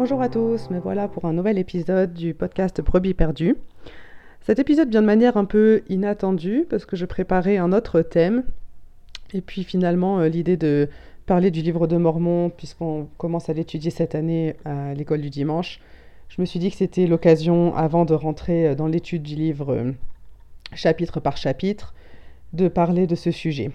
Bonjour 0.00 0.22
à 0.22 0.30
tous, 0.30 0.70
me 0.70 0.78
voilà 0.80 1.08
pour 1.08 1.26
un 1.26 1.34
nouvel 1.34 1.58
épisode 1.58 2.14
du 2.14 2.32
podcast 2.32 2.80
Brebis 2.80 3.12
perdues. 3.12 3.56
Cet 4.40 4.58
épisode 4.58 4.88
vient 4.88 5.02
de 5.02 5.06
manière 5.06 5.36
un 5.36 5.44
peu 5.44 5.82
inattendue 5.90 6.66
parce 6.70 6.86
que 6.86 6.96
je 6.96 7.04
préparais 7.04 7.58
un 7.58 7.74
autre 7.74 8.00
thème 8.00 8.44
et 9.34 9.42
puis 9.42 9.62
finalement 9.62 10.20
euh, 10.20 10.28
l'idée 10.28 10.56
de 10.56 10.88
parler 11.26 11.50
du 11.50 11.60
livre 11.60 11.86
de 11.86 11.98
Mormon 11.98 12.48
puisqu'on 12.48 13.08
commence 13.18 13.50
à 13.50 13.52
l'étudier 13.52 13.90
cette 13.90 14.14
année 14.14 14.56
à 14.64 14.94
l'école 14.94 15.20
du 15.20 15.28
dimanche. 15.28 15.80
Je 16.30 16.40
me 16.40 16.46
suis 16.46 16.58
dit 16.58 16.70
que 16.70 16.78
c'était 16.78 17.06
l'occasion 17.06 17.76
avant 17.76 18.06
de 18.06 18.14
rentrer 18.14 18.68
euh, 18.68 18.74
dans 18.74 18.86
l'étude 18.86 19.22
du 19.22 19.34
livre 19.34 19.74
euh, 19.74 19.92
chapitre 20.72 21.20
par 21.20 21.36
chapitre 21.36 21.92
de 22.54 22.68
parler 22.68 23.06
de 23.06 23.16
ce 23.16 23.30
sujet. 23.30 23.70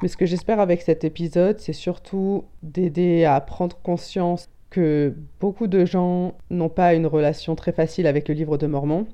Mais 0.00 0.08
ce 0.08 0.16
que 0.16 0.24
j'espère 0.24 0.58
avec 0.58 0.80
cet 0.80 1.04
épisode, 1.04 1.58
c'est 1.60 1.74
surtout 1.74 2.44
d'aider 2.62 3.26
à 3.26 3.38
prendre 3.42 3.76
conscience 3.82 4.48
que 4.74 5.14
beaucoup 5.40 5.68
de 5.68 5.84
gens 5.84 6.34
n'ont 6.50 6.68
pas 6.68 6.94
une 6.94 7.06
relation 7.06 7.54
très 7.54 7.70
facile 7.70 8.08
avec 8.08 8.28
le 8.28 8.34
livre 8.34 8.58
de 8.58 8.66
Mormon. 8.66 9.06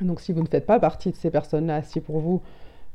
Donc 0.00 0.20
si 0.20 0.32
vous 0.32 0.42
ne 0.42 0.46
faites 0.46 0.64
pas 0.64 0.78
partie 0.78 1.10
de 1.10 1.16
ces 1.16 1.30
personnes-là, 1.30 1.82
si 1.82 2.00
pour 2.00 2.20
vous 2.20 2.40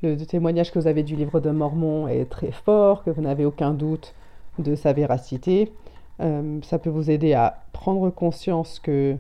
le 0.02 0.16
témoignage 0.23 0.72
que 0.72 0.80
vous 0.80 0.88
avez 0.88 1.04
du 1.04 1.18
livre 1.18 1.41
de 1.41 1.49
Mormon 1.52 2.08
est 2.08 2.30
très 2.30 2.54
fort, 2.54 3.04
que 3.04 3.09
vous 3.09 3.22
n'avez 3.22 3.44
aucun 3.44 3.73
doute 3.73 4.16
de 4.58 4.73
sa 4.73 4.94
véracité, 4.94 5.73
euh, 6.22 6.59
ça 6.63 6.80
peut 6.80 6.90
vous 6.90 7.12
aider 7.12 7.34
à 7.34 7.62
prendre 7.73 8.10
conscience 8.10 8.80
que 8.80 9.18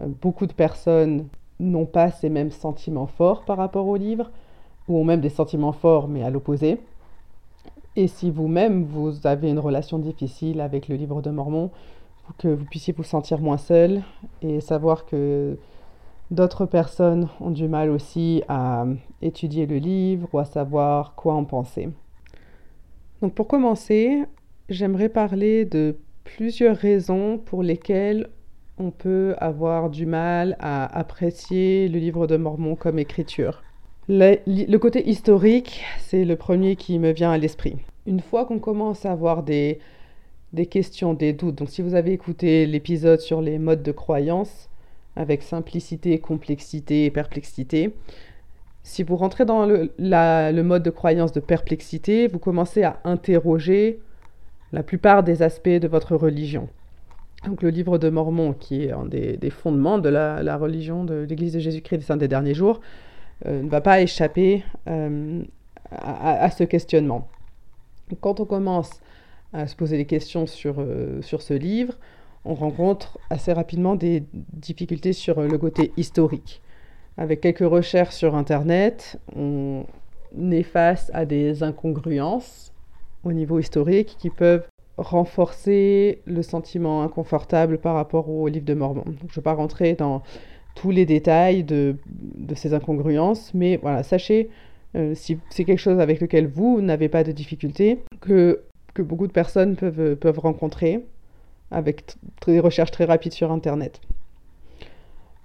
euh, 0.00 0.06
beaucoup 0.22 0.46
de 0.46 0.52
personnes 0.52 1.26
n'ont 1.58 1.86
pas 1.86 2.12
ces 2.12 2.28
mêmes 2.28 2.52
sentiments 2.52 3.08
forts 3.08 3.44
par 3.44 3.56
rapport 3.56 3.88
au 3.88 3.96
livre, 3.96 4.30
ou 4.86 4.96
ont 4.96 5.04
même 5.04 5.20
des 5.20 5.28
sentiments 5.28 5.72
forts 5.72 6.06
mais 6.06 6.22
à 6.22 6.30
l'opposé. 6.30 6.78
Et 7.96 8.06
si 8.06 8.30
vous-même, 8.30 8.84
vous 8.84 9.26
avez 9.26 9.50
une 9.50 9.58
relation 9.58 9.98
difficile 9.98 10.60
avec 10.60 10.86
le 10.86 10.94
livre 10.94 11.20
de 11.20 11.30
Mormon, 11.30 11.70
que 12.38 12.48
vous 12.48 12.64
puissiez 12.64 12.94
vous 12.96 13.02
sentir 13.02 13.40
moins 13.40 13.58
seul 13.58 14.02
et 14.40 14.60
savoir 14.60 15.04
que 15.06 15.58
d'autres 16.30 16.66
personnes 16.66 17.28
ont 17.40 17.50
du 17.50 17.68
mal 17.68 17.90
aussi 17.90 18.42
à 18.48 18.86
étudier 19.20 19.66
le 19.66 19.76
livre 19.76 20.28
ou 20.32 20.38
à 20.38 20.44
savoir 20.44 21.14
quoi 21.14 21.34
en 21.34 21.44
penser. 21.44 21.88
Donc 23.20 23.34
pour 23.34 23.46
commencer, 23.46 24.24
j'aimerais 24.68 25.08
parler 25.08 25.64
de 25.64 25.96
plusieurs 26.24 26.76
raisons 26.76 27.38
pour 27.38 27.62
lesquelles 27.62 28.28
on 28.78 28.90
peut 28.90 29.34
avoir 29.38 29.90
du 29.90 30.06
mal 30.06 30.56
à 30.58 30.86
apprécier 30.98 31.88
le 31.88 31.98
livre 31.98 32.26
de 32.26 32.36
Mormon 32.36 32.74
comme 32.74 32.98
écriture. 32.98 33.62
Le, 34.08 34.76
côté 34.78 35.08
historique, 35.08 35.84
c'est 36.00 36.24
le 36.24 36.36
premier 36.36 36.74
qui 36.76 36.98
me 36.98 37.12
vient 37.12 37.30
à 37.30 37.38
l'esprit. 37.38 37.76
Une 38.06 38.20
fois 38.20 38.44
qu'on 38.44 38.58
commence 38.58 39.06
à 39.06 39.12
avoir 39.12 39.44
des, 39.44 39.78
des 40.52 40.66
questions, 40.66 41.14
des 41.14 41.32
doutes, 41.32 41.54
donc 41.56 41.70
si 41.70 41.82
vous 41.82 41.94
avez 41.94 42.12
écouté 42.12 42.66
l'épisode 42.66 43.20
sur 43.20 43.40
les 43.40 43.58
modes 43.58 43.82
de 43.82 43.92
croyance, 43.92 44.68
avec 45.16 45.42
simplicité, 45.42 46.18
complexité 46.18 47.06
et 47.06 47.10
perplexité, 47.10 47.94
si 48.82 49.02
vous 49.02 49.16
rentrez 49.16 49.44
dans 49.44 49.66
le, 49.66 50.62
mode 50.62 50.82
de 50.82 50.90
croyance 50.90 51.32
de 51.32 51.40
perplexité, 51.40 52.26
vous 52.26 52.38
commencez 52.38 52.82
à 52.82 53.00
interroger 53.04 54.00
la 54.72 54.82
plupart 54.82 55.22
des 55.22 55.42
aspects 55.42 55.68
de 55.68 55.88
votre 55.88 56.16
religion. 56.16 56.68
Donc 57.46 57.62
le 57.62 57.70
livre 57.70 57.98
de 57.98 58.08
Mormon, 58.08 58.52
qui 58.52 58.84
est 58.84 58.92
un 58.92 59.04
des, 59.04 59.50
fondements 59.50 59.98
de 59.98 60.08
la, 60.08 60.56
religion 60.56 61.04
de 61.04 61.26
l'Église 61.28 61.52
de 61.52 61.60
Jésus-Christ 61.60 61.98
des 61.98 62.04
Saints 62.04 62.16
des 62.16 62.28
derniers 62.28 62.54
jours, 62.54 62.80
euh, 63.46 63.62
ne 63.62 63.68
va 63.68 63.80
pas 63.80 64.00
échapper 64.00 64.64
euh, 64.88 65.42
à, 65.90 66.50
ce 66.50 66.64
questionnement. 66.64 67.28
Quand 68.20 68.40
on 68.40 68.44
commence 68.44 69.00
à 69.52 69.66
se 69.66 69.76
poser 69.76 69.96
des 69.96 70.06
questions 70.06 70.46
sur, 70.46 70.76
euh, 70.78 71.20
sur 71.22 71.42
ce 71.42 71.54
livre, 71.54 71.94
on 72.44 72.54
rencontre 72.54 73.18
assez 73.30 73.52
rapidement 73.52 73.94
des 73.94 74.24
difficultés 74.32 75.12
sur 75.12 75.40
le 75.40 75.58
côté 75.58 75.92
historique. 75.96 76.60
Avec 77.16 77.40
quelques 77.40 77.60
recherches 77.60 78.14
sur 78.14 78.34
Internet, 78.34 79.20
on 79.36 79.84
est 80.50 80.62
face 80.62 81.10
à 81.14 81.24
des 81.24 81.62
incongruences 81.62 82.72
au 83.24 83.32
niveau 83.32 83.58
historique 83.58 84.16
qui 84.18 84.30
peuvent 84.30 84.66
renforcer 84.96 86.20
le 86.26 86.42
sentiment 86.42 87.02
inconfortable 87.02 87.78
par 87.78 87.94
rapport 87.94 88.28
au 88.28 88.48
livre 88.48 88.64
de 88.64 88.74
Mormon. 88.74 89.04
je 89.06 89.10
ne 89.10 89.32
vais 89.34 89.42
pas 89.42 89.54
rentrer 89.54 89.94
dans 89.94 90.22
tous 90.74 90.90
les 90.90 91.06
détails 91.06 91.64
de, 91.64 91.96
ces 92.54 92.74
incongruences, 92.74 93.52
mais 93.54 93.76
voilà, 93.76 94.02
sachez, 94.02 94.50
euh, 94.96 95.14
si 95.14 95.38
c'est 95.50 95.64
quelque 95.64 95.78
chose 95.78 96.00
avec 96.00 96.20
lequel 96.20 96.46
vous 96.46 96.80
n'avez 96.80 97.08
pas 97.08 97.24
de 97.24 97.32
difficulté, 97.32 98.00
que, 98.20 98.62
que 98.94 99.02
beaucoup 99.02 99.26
de 99.26 99.32
personnes 99.32 99.76
peuvent, 99.76 100.16
peuvent 100.16 100.38
rencontrer 100.38 101.04
avec 101.70 102.16
des 102.46 102.60
recherches 102.60 102.90
très 102.90 103.04
rapides 103.04 103.32
sur 103.32 103.50
Internet. 103.50 104.00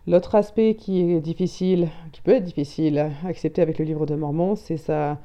L'autre 0.07 0.35
aspect 0.35 0.75
qui 0.75 1.11
est 1.11 1.19
difficile, 1.19 1.89
qui 2.13 2.21
peut 2.21 2.31
être 2.31 2.43
difficile 2.43 2.97
à 2.97 3.11
accepter 3.25 3.61
avec 3.61 3.77
le 3.77 3.85
livre 3.85 4.05
de 4.05 4.15
Mormon, 4.15 4.55
c'est 4.55 4.77
sa 4.77 5.19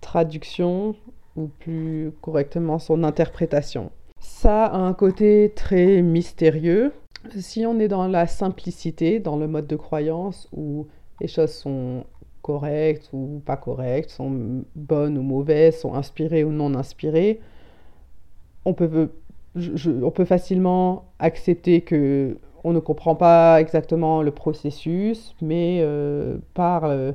traduction 0.00 0.94
ou 1.36 1.48
plus 1.58 2.12
correctement 2.20 2.78
son 2.78 3.02
interprétation. 3.02 3.90
Ça 4.20 4.66
a 4.66 4.76
un 4.76 4.94
côté 4.94 5.52
très 5.54 6.02
mystérieux. 6.02 6.92
Si 7.36 7.66
on 7.66 7.78
est 7.80 7.88
dans 7.88 8.06
la 8.06 8.26
simplicité, 8.26 9.18
dans 9.18 9.36
le 9.36 9.48
mode 9.48 9.66
de 9.66 9.76
croyance 9.76 10.48
où 10.52 10.86
les 11.20 11.28
choses 11.28 11.52
sont 11.52 12.04
correctes 12.42 13.10
ou 13.12 13.42
pas 13.44 13.56
correctes, 13.56 14.10
sont 14.10 14.64
bonnes 14.76 15.18
ou 15.18 15.22
mauvaises, 15.22 15.80
sont 15.80 15.94
inspirées 15.94 16.44
ou 16.44 16.52
non 16.52 16.74
inspirées, 16.74 17.40
on 18.64 18.74
peut, 18.74 19.10
on 19.56 20.10
peut 20.10 20.24
facilement 20.24 21.04
accepter 21.18 21.80
que 21.80 22.36
on 22.64 22.72
ne 22.72 22.80
comprend 22.80 23.14
pas 23.14 23.60
exactement 23.60 24.22
le 24.22 24.30
processus, 24.32 25.34
mais 25.40 25.78
euh, 25.80 26.38
par 26.54 26.84
euh, 26.84 27.12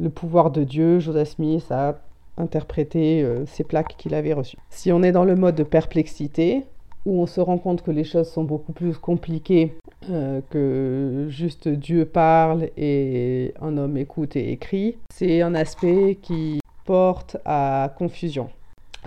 le 0.00 0.08
pouvoir 0.08 0.50
de 0.50 0.64
Dieu, 0.64 0.98
Joseph 0.98 1.28
Smith 1.30 1.70
a 1.70 2.00
interpréter 2.38 3.22
euh, 3.22 3.44
ces 3.46 3.64
plaques 3.64 3.96
qu'il 3.98 4.14
avait 4.14 4.32
reçues. 4.32 4.56
Si 4.70 4.90
on 4.92 5.02
est 5.02 5.12
dans 5.12 5.24
le 5.24 5.36
mode 5.36 5.56
de 5.56 5.62
perplexité, 5.62 6.64
où 7.04 7.22
on 7.22 7.26
se 7.26 7.40
rend 7.40 7.58
compte 7.58 7.82
que 7.82 7.90
les 7.90 8.04
choses 8.04 8.28
sont 8.28 8.44
beaucoup 8.44 8.72
plus 8.72 8.96
compliquées 8.98 9.74
euh, 10.10 10.40
que 10.50 11.26
juste 11.28 11.68
Dieu 11.68 12.04
parle 12.04 12.68
et 12.76 13.54
un 13.60 13.76
homme 13.78 13.96
écoute 13.96 14.36
et 14.36 14.52
écrit, 14.52 14.96
c'est 15.12 15.42
un 15.42 15.54
aspect 15.54 16.18
qui 16.20 16.60
porte 16.84 17.36
à 17.44 17.92
confusion. 17.98 18.50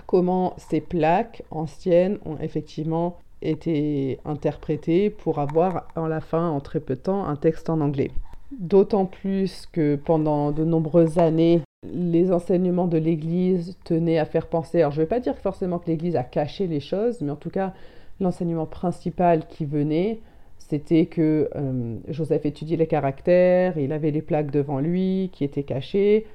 Comment 0.06 0.54
ces 0.58 0.80
plaques 0.80 1.42
anciennes 1.50 2.18
ont 2.24 2.38
effectivement 2.38 3.16
été 3.42 4.18
interprétées 4.24 5.10
pour 5.10 5.38
avoir 5.38 5.88
en 5.96 6.06
la 6.06 6.20
fin, 6.20 6.48
en 6.48 6.60
très 6.60 6.80
peu 6.80 6.94
de 6.94 7.00
temps, 7.00 7.24
un 7.24 7.36
texte 7.36 7.68
en 7.70 7.80
anglais. 7.80 8.10
D'autant 8.58 9.06
plus 9.06 9.66
que 9.72 9.96
pendant 9.96 10.52
de 10.52 10.64
nombreuses 10.64 11.18
années, 11.18 11.62
les 11.84 12.30
enseignements 12.32 12.86
de 12.86 12.98
l'Église 12.98 13.76
tenaient 13.84 14.18
à 14.18 14.24
faire 14.24 14.46
penser, 14.46 14.80
alors 14.80 14.92
je 14.92 15.00
ne 15.00 15.04
vais 15.04 15.08
pas 15.08 15.20
dire 15.20 15.36
forcément 15.38 15.78
que 15.78 15.86
l'Église 15.88 16.16
a 16.16 16.22
caché 16.22 16.66
les 16.66 16.80
choses, 16.80 17.20
mais 17.20 17.32
en 17.32 17.36
tout 17.36 17.50
cas, 17.50 17.72
l'enseignement 18.20 18.66
principal 18.66 19.46
qui 19.48 19.64
venait, 19.64 20.20
c'était 20.58 21.06
que 21.06 21.48
euh, 21.56 21.96
Joseph 22.08 22.46
étudiait 22.46 22.76
les 22.76 22.86
caractères, 22.86 23.76
il 23.78 23.92
avait 23.92 24.10
les 24.10 24.22
plaques 24.22 24.50
devant 24.50 24.78
lui 24.78 25.30
qui 25.32 25.44
étaient 25.44 25.64
cachées, 25.64 26.26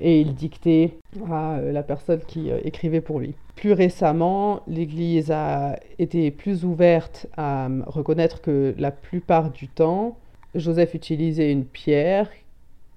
et 0.00 0.20
il 0.20 0.34
dictait 0.34 0.94
à 1.30 1.56
euh, 1.56 1.72
la 1.72 1.82
personne 1.82 2.20
qui 2.26 2.50
écrivait 2.64 3.00
pour 3.00 3.20
lui. 3.20 3.34
Plus 3.56 3.72
récemment, 3.72 4.62
l'Église 4.66 5.30
a 5.30 5.78
été 5.98 6.30
plus 6.30 6.64
ouverte 6.64 7.26
à 7.36 7.68
reconnaître 7.86 8.40
que 8.40 8.74
la 8.78 8.90
plupart 8.90 9.50
du 9.50 9.68
temps, 9.68 10.16
Joseph 10.54 10.94
utilisait 10.94 11.52
une 11.52 11.64
pierre 11.64 12.28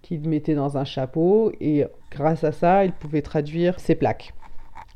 qu'il 0.01 0.27
mettait 0.27 0.55
dans 0.55 0.77
un 0.77 0.85
chapeau 0.85 1.51
et 1.59 1.85
grâce 2.11 2.43
à 2.43 2.51
ça, 2.51 2.85
il 2.85 2.91
pouvait 2.91 3.21
traduire 3.21 3.79
ses 3.79 3.95
plaques. 3.95 4.33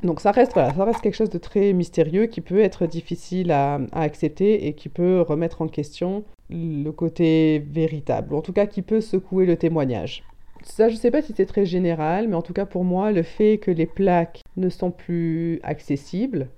Donc 0.03 0.19
ça 0.19 0.31
reste, 0.31 0.53
voilà, 0.53 0.73
ça 0.73 0.85
reste 0.85 1.01
quelque 1.01 1.15
chose 1.15 1.31
de 1.31 1.39
très 1.39 1.73
mystérieux 1.73 2.27
qui 2.27 2.41
peut 2.41 2.59
être 2.59 2.85
difficile 2.85 3.51
à, 3.51 3.79
accepter 3.93 4.67
et 4.67 4.73
qui 4.73 4.89
peut 4.89 5.21
remettre 5.21 5.61
en 5.61 5.67
question 5.67 6.23
le 6.49 6.91
côté 6.91 7.59
véritable, 7.59 8.33
ou 8.33 8.37
en 8.37 8.41
tout 8.41 8.53
cas 8.53 8.67
qui 8.67 8.81
peut 8.81 9.01
secouer 9.01 9.45
le 9.45 9.57
témoignage. 9.57 10.23
Ça, 10.69 10.89
je 10.89 10.95
ne 10.95 10.99
sais 10.99 11.11
pas 11.11 11.21
si 11.21 11.33
c'est 11.35 11.45
très 11.45 11.65
général, 11.65 12.27
mais 12.27 12.35
en 12.35 12.41
tout 12.41 12.53
cas 12.53 12.65
pour 12.65 12.83
moi, 12.83 13.11
le 13.11 13.23
fait 13.23 13.57
que 13.57 13.71
les 13.71 13.85
plaques 13.85 14.41
ne 14.57 14.69
sont 14.69 14.91
plus 14.91 15.59
accessibles, 15.63 16.49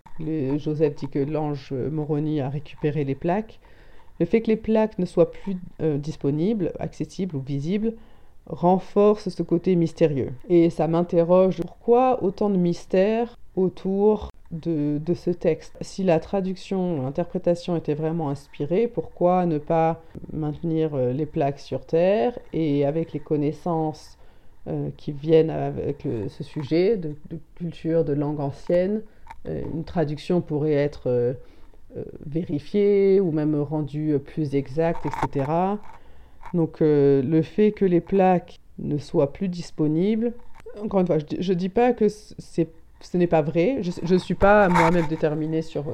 Joseph 0.58 0.96
dit 0.96 1.08
que 1.08 1.20
l'ange 1.20 1.72
Moroni 1.72 2.42
a 2.42 2.50
récupéré 2.50 3.04
les 3.06 3.16
plaques, 3.16 3.60
le 4.20 4.26
fait 4.26 4.42
que 4.42 4.48
les 4.48 4.58
plaques 4.58 5.00
ne 5.00 5.06
soient 5.06 5.32
plus 5.32 5.56
euh, 5.82 5.98
disponibles, 5.98 6.74
accessibles 6.80 7.36
ou 7.38 7.40
visibles, 7.40 7.94
renforce 8.48 9.30
ce 9.30 9.44
côté 9.44 9.76
mystérieux. 9.76 10.34
Et 10.50 10.70
ça 10.70 10.88
m'interroge 10.88 11.62
pourquoi 11.62 12.22
autant 12.24 12.50
de 12.50 12.58
mystères 12.58 13.38
autour 13.56 14.29
de, 14.52 15.14
ce 15.14 15.30
texte. 15.30 15.78
Si 15.82 16.04
la 16.04 16.20
traduction, 16.20 17.04
l'interprétation 17.04 17.76
était 17.76 17.94
vraiment 17.94 18.30
inspirée, 18.30 18.88
pourquoi 18.88 19.46
ne 19.46 19.58
pas 19.58 20.02
maintenir 20.34 20.96
euh, 20.96 21.14
les 21.14 21.26
plaques 21.26 21.60
sur 21.60 21.86
Terre 21.86 22.38
et 22.52 22.86
avec 22.86 23.14
les 23.14 23.20
connaissances 23.20 24.18
euh, 24.68 24.90
qui 24.98 25.12
viennent 25.12 25.52
avec 25.52 26.08
ce 26.28 26.44
sujet 26.44 26.98
de, 26.98 27.16
culture, 27.56 28.04
de 28.04 28.14
langue 28.14 28.40
ancienne, 28.40 29.04
euh, 29.48 29.64
une 29.74 29.84
traduction 29.84 30.42
pourrait 30.42 30.74
être 30.74 31.36
vérifiées 32.24 33.20
ou 33.20 33.32
même 33.32 33.60
rendues 33.60 34.20
plus 34.20 34.54
exactes, 34.54 35.08
etc. 35.08 35.80
Donc 36.54 36.82
le 36.82 37.42
fait 37.42 37.72
que 37.72 37.84
les 37.84 38.00
plaques 38.00 38.60
ne 38.78 39.00
soient 39.00 39.34
plus 39.34 39.48
disponibles, 39.48 40.34
encore 40.80 41.00
une 41.00 41.08
fois, 41.08 41.18
je 41.18 41.52
ne 41.52 41.58
dis 41.58 41.70
pas 41.70 41.94
que 41.94 42.08
ce 43.02 43.18
n'est 43.18 43.28
pas 43.28 43.42
vrai, 43.42 43.78
je 43.82 44.14
ne 44.14 44.20
suis 44.20 44.36
pas 44.36 44.70
moi-même 44.70 45.08
déterminée 45.08 45.62
sur 45.62 45.86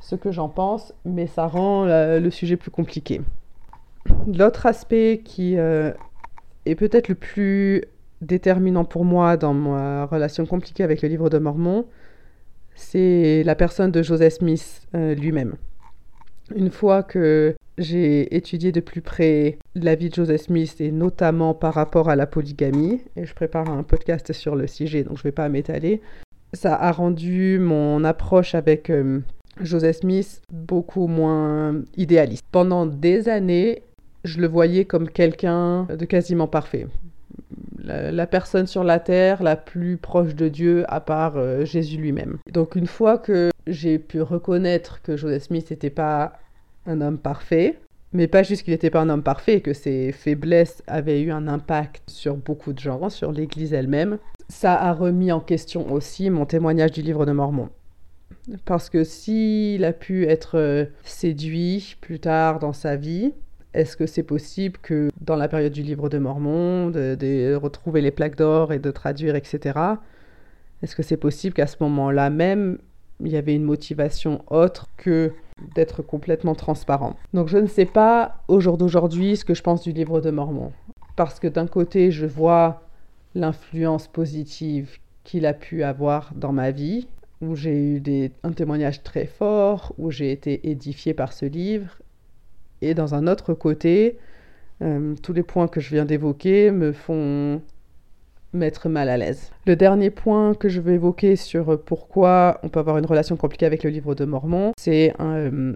ce 0.00 0.16
que 0.16 0.32
j'en 0.32 0.48
pense, 0.48 0.92
mais 1.04 1.26
ça 1.26 1.46
rend 1.46 1.84
le 1.86 2.30
sujet 2.30 2.56
plus 2.56 2.70
compliqué. 2.70 3.20
L'autre 4.26 4.66
aspect 4.66 5.22
qui 5.24 5.54
est 5.54 6.74
peut-être 6.74 7.08
le 7.08 7.14
plus 7.14 7.84
déterminant 8.22 8.84
pour 8.84 9.04
moi 9.04 9.36
dans 9.36 9.52
ma 9.52 10.06
relation 10.06 10.46
compliquée 10.46 10.84
avec 10.84 11.02
le 11.02 11.08
livre 11.08 11.28
de 11.28 11.38
Mormon, 11.38 11.86
c'est 12.74 13.42
la 13.44 13.54
personne 13.54 13.90
de 13.90 14.02
Joseph 14.02 14.34
Smith 14.34 14.86
euh, 14.94 15.14
lui-même. 15.14 15.56
Une 16.54 16.70
fois 16.70 17.02
que 17.02 17.54
j'ai 17.78 18.34
étudié 18.34 18.72
de 18.72 18.80
plus 18.80 19.00
près 19.00 19.58
la 19.74 19.94
vie 19.94 20.08
de 20.08 20.14
Joseph 20.14 20.42
Smith 20.42 20.80
et 20.80 20.90
notamment 20.90 21.54
par 21.54 21.74
rapport 21.74 22.08
à 22.08 22.16
la 22.16 22.26
polygamie, 22.26 23.00
et 23.16 23.26
je 23.26 23.34
prépare 23.34 23.68
un 23.70 23.82
podcast 23.82 24.32
sur 24.32 24.56
le 24.56 24.66
sujet 24.66 25.04
donc 25.04 25.16
je 25.16 25.20
ne 25.20 25.24
vais 25.24 25.32
pas 25.32 25.48
m'étaler, 25.48 26.00
ça 26.52 26.74
a 26.74 26.92
rendu 26.92 27.58
mon 27.58 28.04
approche 28.04 28.54
avec 28.54 28.90
euh, 28.90 29.20
Joseph 29.60 30.00
Smith 30.00 30.42
beaucoup 30.52 31.06
moins 31.06 31.82
idéaliste. 31.96 32.44
Pendant 32.52 32.86
des 32.86 33.28
années, 33.28 33.82
je 34.24 34.40
le 34.40 34.46
voyais 34.46 34.84
comme 34.84 35.08
quelqu'un 35.08 35.84
de 35.84 36.04
quasiment 36.04 36.46
parfait 36.46 36.86
la, 37.84 38.26
personne 38.26 38.66
sur 38.66 38.84
la 38.84 38.98
terre 38.98 39.42
la 39.42 39.56
plus 39.56 39.96
proche 39.96 40.34
de 40.34 40.48
Dieu 40.48 40.84
à 40.88 41.00
part 41.00 41.36
euh, 41.36 41.64
Jésus 41.64 41.96
lui-même. 41.96 42.38
Donc 42.52 42.76
une 42.76 42.86
fois 42.86 43.18
que 43.18 43.50
j'ai 43.66 43.98
pu 43.98 44.22
reconnaître 44.22 45.02
que 45.02 45.16
Joseph 45.16 45.44
Smith 45.44 45.70
n'était 45.70 45.90
pas 45.90 46.34
un 46.86 47.00
homme 47.00 47.18
parfait, 47.18 47.78
mais 48.12 48.26
pas 48.26 48.42
juste 48.42 48.62
qu'il 48.62 48.72
n'était 48.72 48.90
pas 48.90 49.00
un 49.00 49.08
homme 49.08 49.22
parfait, 49.22 49.60
que 49.60 49.72
ses 49.72 50.12
faiblesses 50.12 50.82
avaient 50.86 51.20
eu 51.22 51.30
un 51.30 51.48
impact 51.48 52.02
sur 52.08 52.36
beaucoup 52.36 52.72
de 52.72 52.78
gens, 52.78 53.08
sur 53.08 53.32
l'Église 53.32 53.72
elle-même, 53.72 54.18
ça 54.52 54.74
a 54.74 54.92
remis 54.92 55.32
en 55.32 55.40
question 55.40 55.90
aussi 55.90 56.28
mon 56.30 56.44
témoignage 56.44 56.92
du 56.92 57.02
livre 57.02 57.24
de 57.24 57.32
Mormon. 57.32 57.70
Parce 58.64 58.90
que 58.90 59.02
s'il 59.02 59.84
a 59.84 59.92
pu 59.92 60.26
être 60.26 60.58
euh, 60.58 60.84
séduit 61.04 61.96
plus 62.00 62.20
tard 62.20 62.58
dans 62.58 62.72
sa 62.72 62.96
vie, 62.96 63.32
est-ce 63.72 63.96
que 63.96 64.06
c'est 64.06 64.22
possible 64.22 64.78
que 64.82 65.10
dans 65.20 65.36
la 65.36 65.48
période 65.48 65.72
du 65.72 65.82
livre 65.82 66.08
de 66.08 66.18
Mormon, 66.18 66.90
de, 66.90 67.54
retrouver 67.54 68.02
les 68.02 68.10
plaques 68.10 68.36
d'or 68.36 68.72
et 68.72 68.78
de 68.78 68.90
traduire, 68.90 69.34
etc., 69.36 69.78
est-ce 70.82 70.94
que 70.94 71.02
c'est 71.02 71.16
possible 71.16 71.54
qu'à 71.54 71.66
ce 71.66 71.76
moment-là 71.80 72.28
même, 72.28 72.78
il 73.20 73.28
y 73.28 73.36
avait 73.36 73.54
une 73.54 73.64
motivation 73.64 74.44
autre 74.50 74.86
que 74.96 75.32
d'être 75.74 76.02
complètement 76.02 76.54
transparent? 76.54 77.16
Donc 77.32 77.48
je 77.48 77.58
ne 77.58 77.66
sais 77.66 77.86
pas 77.86 78.42
au 78.48 78.60
jour 78.60 78.76
d'aujourd'hui 78.76 79.36
ce 79.36 79.44
que 79.44 79.54
je 79.54 79.62
pense 79.62 79.82
du 79.82 79.92
livre 79.92 80.20
de 80.20 80.30
Mormon. 80.30 80.72
Parce 81.16 81.40
que 81.40 81.46
d'un 81.46 81.66
côté, 81.66 82.10
je 82.10 82.26
vois 82.26 82.82
l'influence 83.34 84.08
positive 84.08 84.98
qu'il 85.24 85.46
a 85.46 85.54
pu 85.54 85.82
avoir 85.82 86.32
dans 86.34 86.52
ma 86.52 86.70
vie, 86.70 87.06
où 87.40 87.56
j'ai 87.56 87.74
eu 87.74 88.00
des, 88.00 88.32
un 88.42 88.52
témoignage 88.52 89.02
très 89.02 89.26
fort, 89.26 89.94
où 89.98 90.10
j'ai 90.10 90.32
été 90.32 90.70
édifiée 90.70 91.14
par 91.14 91.32
ce 91.32 91.46
livre, 91.46 91.98
et 92.80 92.94
dans 92.94 93.14
un 93.14 93.26
autre 93.26 93.54
côté, 93.54 94.18
euh, 94.82 95.14
tous 95.22 95.32
les 95.32 95.42
points 95.42 95.68
que 95.68 95.80
je 95.80 95.90
viens 95.90 96.04
d'évoquer 96.04 96.70
me 96.70 96.92
font 96.92 97.62
mettre 98.52 98.88
mal 98.88 99.08
à 99.08 99.16
l'aise. 99.16 99.50
Le 99.66 99.76
dernier 99.76 100.10
point 100.10 100.54
que 100.54 100.68
je 100.68 100.80
veux 100.80 100.92
évoquer 100.92 101.36
sur 101.36 101.80
pourquoi 101.82 102.60
on 102.62 102.68
peut 102.68 102.80
avoir 102.80 102.98
une 102.98 103.06
relation 103.06 103.36
compliquée 103.36 103.66
avec 103.66 103.82
le 103.82 103.90
livre 103.90 104.14
de 104.14 104.24
Mormon, 104.24 104.72
c'est 104.76 105.14
un, 105.18 105.74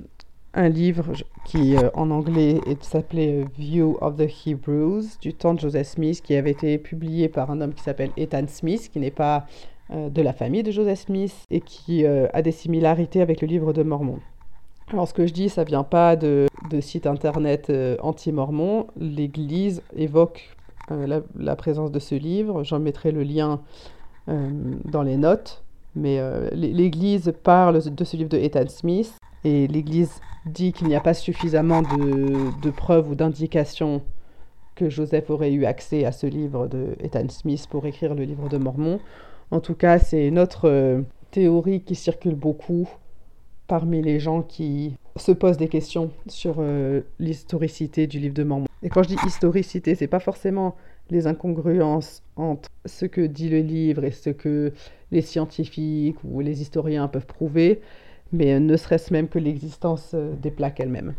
euh, 0.56 0.68
livre 0.68 1.12
qui 1.44 1.76
euh, 1.76 1.90
en 1.94 2.10
anglais 2.10 2.60
s'appelait 2.80 3.44
View 3.58 3.98
of 4.00 4.16
the 4.16 4.28
Hebrews 4.46 5.04
du 5.20 5.34
temps 5.34 5.54
de 5.54 5.60
Joseph 5.60 5.88
Smith 5.88 6.22
qui 6.22 6.34
avait 6.34 6.50
été 6.50 6.78
publié 6.78 7.28
par 7.28 7.50
un 7.50 7.60
homme 7.60 7.74
qui 7.74 7.82
s'appelle 7.82 8.10
Ethan 8.16 8.46
Smith 8.48 8.90
qui 8.92 8.98
n'est 8.98 9.10
pas 9.10 9.46
de 9.88 10.20
la 10.20 10.32
famille 10.32 10.64
de 10.64 10.72
Joseph 10.72 11.06
Smith 11.06 11.44
et 11.48 11.60
qui 11.60 12.04
a 12.04 12.42
des 12.42 12.50
similarités 12.50 13.20
avec 13.20 13.40
le 13.40 13.46
livre 13.46 13.72
de 13.72 13.84
Mormon. 13.84 14.18
Alors 14.92 15.08
ce 15.08 15.14
que 15.14 15.26
je 15.26 15.32
dis, 15.32 15.48
ça 15.48 15.64
vient 15.64 15.82
pas 15.82 16.14
de, 16.14 16.46
de 16.70 16.80
site 16.80 17.06
internet 17.06 17.70
euh, 17.70 17.96
anti-mormon. 18.00 18.86
L'Église 18.96 19.82
évoque 19.96 20.56
euh, 20.92 21.20
la, 21.36 21.56
présence 21.56 21.90
de 21.90 21.98
ce 21.98 22.14
livre. 22.14 22.62
J'en 22.62 22.78
mettrai 22.78 23.10
le 23.10 23.24
lien 23.24 23.60
euh, 24.28 24.50
dans 24.84 25.02
les 25.02 25.16
notes. 25.16 25.64
Mais 25.96 26.20
l'Église 26.52 27.32
parle 27.42 27.82
de 27.82 28.04
ce 28.04 28.18
livre 28.18 28.28
de 28.28 28.36
Ethan 28.36 28.68
Smith 28.68 29.14
et 29.46 29.68
l'Église 29.68 30.20
dit 30.44 30.72
qu'il 30.72 30.88
n'y 30.88 30.96
a 30.96 31.00
pas 31.00 31.14
suffisamment 31.14 31.82
de, 31.82 32.70
preuves 32.70 33.10
ou 33.10 33.14
d'indications 33.14 34.02
que 34.74 34.90
Joseph 34.90 35.30
aurait 35.30 35.52
eu 35.52 35.64
accès 35.64 36.04
à 36.04 36.12
ce 36.12 36.26
livre 36.26 36.66
de 36.66 36.96
Ethan 37.00 37.28
Smith 37.28 37.66
pour 37.70 37.86
écrire 37.86 38.14
le 38.14 38.24
livre 38.24 38.48
de 38.48 38.58
Mormon. 38.58 38.98
En 39.52 39.60
tout 39.60 39.74
cas, 39.74 40.00
c'est 40.00 40.26
une 40.26 40.40
autre 40.40 41.00
théorie 41.30 41.80
qui 41.80 41.94
circule 41.94 42.34
beaucoup 42.34 42.88
parmi 43.68 44.02
les 44.02 44.18
gens 44.18 44.42
qui 44.42 44.96
se 45.14 45.32
posent 45.32 45.56
des 45.56 45.68
questions 45.68 46.10
sur 46.26 46.56
euh, 46.58 47.02
l'historicité 47.18 48.06
du 48.06 48.18
livre 48.18 48.34
de 48.34 48.44
Mormon. 48.44 48.66
Et 48.82 48.88
quand 48.88 49.02
je 49.04 49.08
dis 49.08 49.16
historicité, 49.26 49.94
c'est 49.94 50.06
pas 50.08 50.20
forcément 50.20 50.74
les 51.10 51.26
incongruences 51.26 52.22
entre 52.34 52.68
ce 52.84 53.06
que 53.06 53.20
dit 53.20 53.48
le 53.48 53.60
livre 53.60 54.04
et 54.04 54.10
ce 54.10 54.30
que 54.30 54.72
les 55.12 55.22
scientifiques 55.22 56.18
ou 56.24 56.40
les 56.40 56.62
historiens 56.62 57.06
peuvent 57.08 57.26
prouver, 57.26 57.80
mais 58.32 58.58
ne 58.60 58.76
serait-ce 58.76 59.12
même 59.12 59.28
que 59.28 59.38
l'existence 59.38 60.12
euh, 60.14 60.34
des 60.34 60.50
plaques 60.50 60.80
elles-mêmes. 60.80 61.14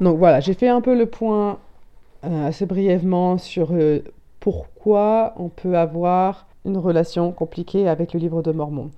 Donc 0.00 0.18
voilà, 0.18 0.40
j'ai 0.40 0.54
fait 0.54 0.68
un 0.68 0.80
peu 0.80 0.96
le 0.96 1.06
point 1.06 1.58
euh, 2.24 2.48
assez 2.48 2.66
brièvement 2.66 3.38
sur 3.38 3.72
pourquoi 4.40 5.34
on 5.36 5.48
peut 5.48 5.76
avoir 5.76 6.46
une 6.64 6.76
relation 6.76 7.32
compliquée 7.32 7.88
avec 7.88 8.12
le 8.12 8.20
livre 8.20 8.42
de 8.42 8.52
Mormon 8.52 8.90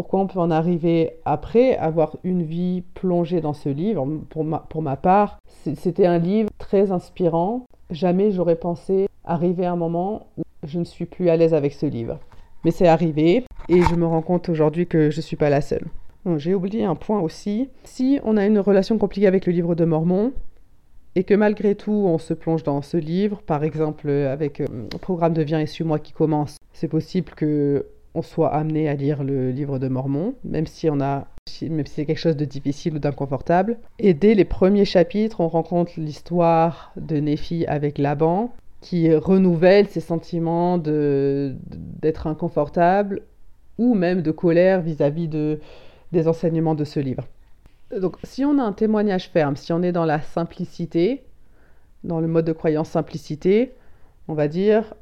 pourquoi 0.00 0.20
on 0.20 0.26
peut 0.26 0.38
en 0.38 0.50
arriver 0.50 1.10
après 1.26 1.76
avoir 1.76 2.16
une 2.24 2.42
vie 2.42 2.82
plongée 2.94 3.42
dans 3.42 3.52
ce 3.52 3.68
livre. 3.68 4.06
Pour 4.30 4.44
ma, 4.44 4.60
pour 4.60 4.80
ma 4.80 4.96
part, 4.96 5.38
c'était 5.76 6.06
un 6.06 6.16
livre 6.16 6.48
très 6.56 6.90
inspirant. 6.90 7.66
Jamais 7.90 8.30
j'aurais 8.30 8.56
pensé 8.56 9.08
arriver 9.24 9.66
à 9.66 9.72
un 9.72 9.76
moment 9.76 10.28
où 10.38 10.42
je 10.62 10.78
ne 10.78 10.84
suis 10.84 11.04
plus 11.04 11.28
à 11.28 11.36
l'aise 11.36 11.52
avec 11.52 11.74
ce 11.74 11.84
livre. 11.84 12.18
Mais 12.64 12.70
c'est 12.70 12.88
arrivé 12.88 13.44
et 13.68 13.82
je 13.82 13.94
me 13.94 14.06
rends 14.06 14.22
compte 14.22 14.48
aujourd'hui 14.48 14.86
que 14.86 15.10
je 15.10 15.18
ne 15.18 15.22
suis 15.22 15.36
pas 15.36 15.50
la 15.50 15.60
seule. 15.60 15.84
J'ai 16.36 16.54
oublié 16.54 16.84
un 16.84 16.94
point 16.94 17.20
aussi. 17.20 17.70
Si 17.84 18.20
on 18.24 18.36
a 18.36 18.46
une 18.46 18.58
relation 18.58 18.98
compliquée 18.98 19.26
avec 19.26 19.46
le 19.46 19.52
livre 19.52 19.74
de 19.74 19.84
Mormon, 19.84 20.32
et 21.16 21.24
que 21.24 21.34
malgré 21.34 21.74
tout 21.74 21.90
on 22.06 22.18
se 22.18 22.34
plonge 22.34 22.62
dans 22.62 22.82
ce 22.82 22.96
livre, 22.96 23.42
par 23.42 23.64
exemple 23.64 24.08
avec 24.08 24.58
le 24.60 24.66
euh, 24.66 24.98
programme 25.00 25.34
de 25.34 25.42
Viens 25.42 25.60
et 25.60 25.66
suis-moi 25.66 25.98
qui 25.98 26.12
commence, 26.12 26.56
c'est 26.72 26.88
possible 26.88 27.32
que 27.34 27.86
on 28.14 28.22
soit 28.22 28.52
amené 28.52 28.88
à 28.88 28.94
lire 28.94 29.22
le 29.22 29.50
livre 29.50 29.78
de 29.78 29.86
Mormon, 29.86 30.34
même 30.42 30.66
si 30.66 30.88
a 30.88 31.26
si 31.48 31.70
c'est 31.86 32.06
quelque 32.06 32.18
chose 32.18 32.36
de 32.36 32.44
difficile 32.44 32.96
ou 32.96 32.98
d'inconfortable. 32.98 33.78
Et 33.98 34.14
dès 34.14 34.34
les 34.34 34.44
premiers 34.44 34.84
chapitres, 34.84 35.40
on 35.40 35.48
rencontre 35.48 35.92
l'histoire 35.96 36.92
de 36.96 37.16
Néphi 37.18 37.66
avec 37.66 37.98
Laban, 37.98 38.52
qui 38.80 39.14
renouvelle 39.14 39.86
ses 39.88 40.00
sentiments 40.00 40.78
d'être 40.78 42.26
inconfortable 42.26 43.22
ou 43.78 43.94
même 43.94 44.22
de 44.22 44.30
colère 44.30 44.80
vis-à-vis 44.80 45.28
de, 45.28 45.60
des 46.12 46.28
enseignements 46.28 46.74
de 46.74 46.84
ce 46.84 47.00
livre. 47.00 47.26
Donc 48.00 48.16
si 48.24 48.44
on 48.44 48.58
a 48.58 48.62
un 48.62 48.72
témoignage 48.72 49.30
ferme, 49.30 49.56
si 49.56 49.72
on 49.72 49.82
est 49.82 49.92
dans 49.92 50.04
la 50.04 50.20
simplicité, 50.20 51.24
dans 52.04 52.20
le 52.20 52.28
mode 52.28 52.44
de 52.44 52.52
croyance 52.52 52.90
simplicité, 52.90 53.72
on 54.28 54.34
va 54.34 54.48
dire 54.48 54.94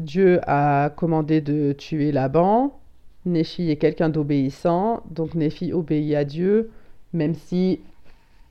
Dieu 0.00 0.40
a 0.46 0.90
commandé 0.90 1.40
de 1.40 1.72
tuer 1.72 2.12
Laban. 2.12 2.78
Néphi 3.24 3.70
est 3.70 3.76
quelqu'un 3.76 4.08
d'obéissant, 4.08 5.02
donc 5.10 5.34
Néphi 5.34 5.72
obéit 5.72 6.14
à 6.14 6.24
Dieu, 6.24 6.70
même 7.12 7.34
si 7.34 7.80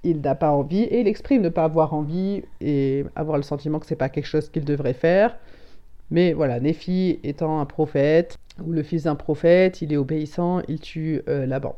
il 0.04 0.22
n'a 0.22 0.36
pas 0.36 0.52
envie, 0.52 0.84
et 0.84 1.02
il 1.02 1.08
exprime 1.08 1.42
ne 1.42 1.50
pas 1.50 1.64
avoir 1.64 1.94
envie 1.94 2.44
et 2.62 3.06
avoir 3.16 3.38
le 3.38 3.44
sentiment 3.44 3.80
que 3.80 3.86
c'est 3.86 3.96
pas 3.96 4.10
quelque 4.10 4.28
chose 4.28 4.50
qu'il 4.50 4.66
devrait 4.66 4.94
faire. 4.94 5.38
Mais 6.12 6.34
voilà, 6.34 6.60
Néphi 6.60 7.20
étant 7.24 7.60
un 7.60 7.66
prophète, 7.66 8.38
ou 8.64 8.72
le 8.72 8.84
fils 8.84 9.04
d'un 9.04 9.16
prophète, 9.16 9.82
il 9.82 9.92
est 9.92 9.98
obéissant, 9.98 10.62
il 10.68 10.80
tue 10.80 11.22
euh, 11.28 11.46
Laban. 11.46 11.76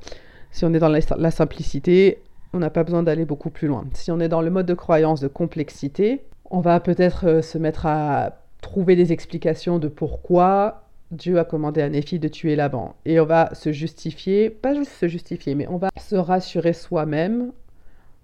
Si 0.52 0.66
on 0.66 0.74
est 0.74 0.80
dans 0.80 0.90
la, 0.90 1.32
simplicité, 1.32 2.20
on 2.54 2.60
n'a 2.60 2.70
pas 2.70 2.84
besoin 2.84 3.04
d'aller 3.04 3.26
beaucoup 3.26 3.50
plus 3.50 3.68
loin. 3.68 3.86
Si 3.94 4.12
on 4.12 4.20
est 4.20 4.30
dans 4.30 4.42
le 4.42 4.50
mode 4.50 4.66
de 4.66 4.74
croyance 4.74 5.22
de 5.22 5.28
complexité, 5.28 6.24
on 6.50 6.62
va 6.62 6.80
peut-être 6.80 7.28
euh, 7.28 7.42
se 7.42 7.58
mettre 7.58 7.86
à 7.86 8.42
trouver 8.62 8.96
des 8.96 9.12
explications 9.12 9.80
de 9.80 9.88
pourquoi 9.88 10.84
Dieu 11.12 11.40
a 11.40 11.46
commandé 11.46 11.82
à 11.82 11.90
Néphi 11.90 12.20
de 12.20 12.28
tuer 12.28 12.56
Laban. 12.56 12.96
Et 13.06 13.20
on 13.20 13.26
va 13.26 13.54
se 13.54 13.72
justifier, 13.72 14.50
pas 14.50 14.74
juste 14.74 14.92
se 14.92 15.08
justifier, 15.08 15.56
mais 15.56 15.68
on 15.68 15.78
va 15.78 15.90
se 15.98 16.16
rassurer 16.16 16.74
soi-même 16.74 17.52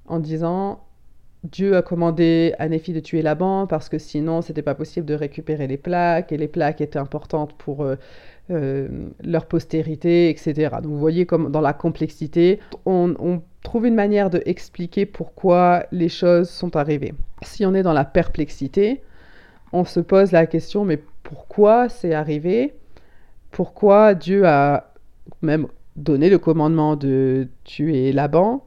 en 0.05 0.19
disant 0.19 0.81
Dieu 1.43 1.75
a 1.75 1.81
commandé 1.81 2.53
à 2.57 2.69
Néphi 2.69 2.93
de 2.93 3.01
tuer 3.01 3.21
Laban 3.21 3.67
parce 3.67 3.89
que 3.89 3.97
sinon 3.97 4.41
c'était 4.41 4.61
pas 4.61 4.75
possible 4.75 5.05
de 5.05 5.13
récupérer 5.13 5.67
les 5.67 5.75
plaques 5.75 6.31
et 6.31 6.37
les 6.37 6.47
plaques 6.47 6.79
étaient 6.79 6.99
importantes 6.99 7.53
pour 7.57 7.83
euh, 7.83 7.95
euh, 8.49 8.87
leur 9.21 9.45
postérité, 9.45 10.29
etc. 10.29 10.77
Donc 10.81 10.91
vous 10.93 10.99
voyez 10.99 11.25
comme 11.25 11.51
dans 11.51 11.59
la 11.59 11.73
complexité, 11.73 12.59
on, 12.85 13.41
trouve 13.61 13.85
une 13.87 13.95
manière 13.95 14.29
de 14.29 14.41
expliquer 14.45 15.05
pourquoi 15.05 15.85
les 15.93 16.09
choses 16.09 16.49
sont 16.49 16.75
arrivées. 16.75 17.13
Si 17.43 17.65
on 17.65 17.73
est 17.73 17.83
dans 17.83 17.93
la 17.93 18.03
perplexité, 18.03 19.01
on 19.71 19.85
se 19.85 20.01
pose 20.01 20.31
la 20.31 20.45
question 20.45 20.85
mais 20.85 21.01
pourquoi 21.23 21.89
c'est 21.89 22.13
arrivé? 22.13 22.73
Pourquoi 23.51 24.15
Dieu 24.15 24.45
a 24.45 24.93
même 25.41 25.67
donné 25.97 26.29
le 26.29 26.39
commandement 26.39 26.95
de 26.95 27.47
tuer 27.65 28.13
Laban? 28.13 28.63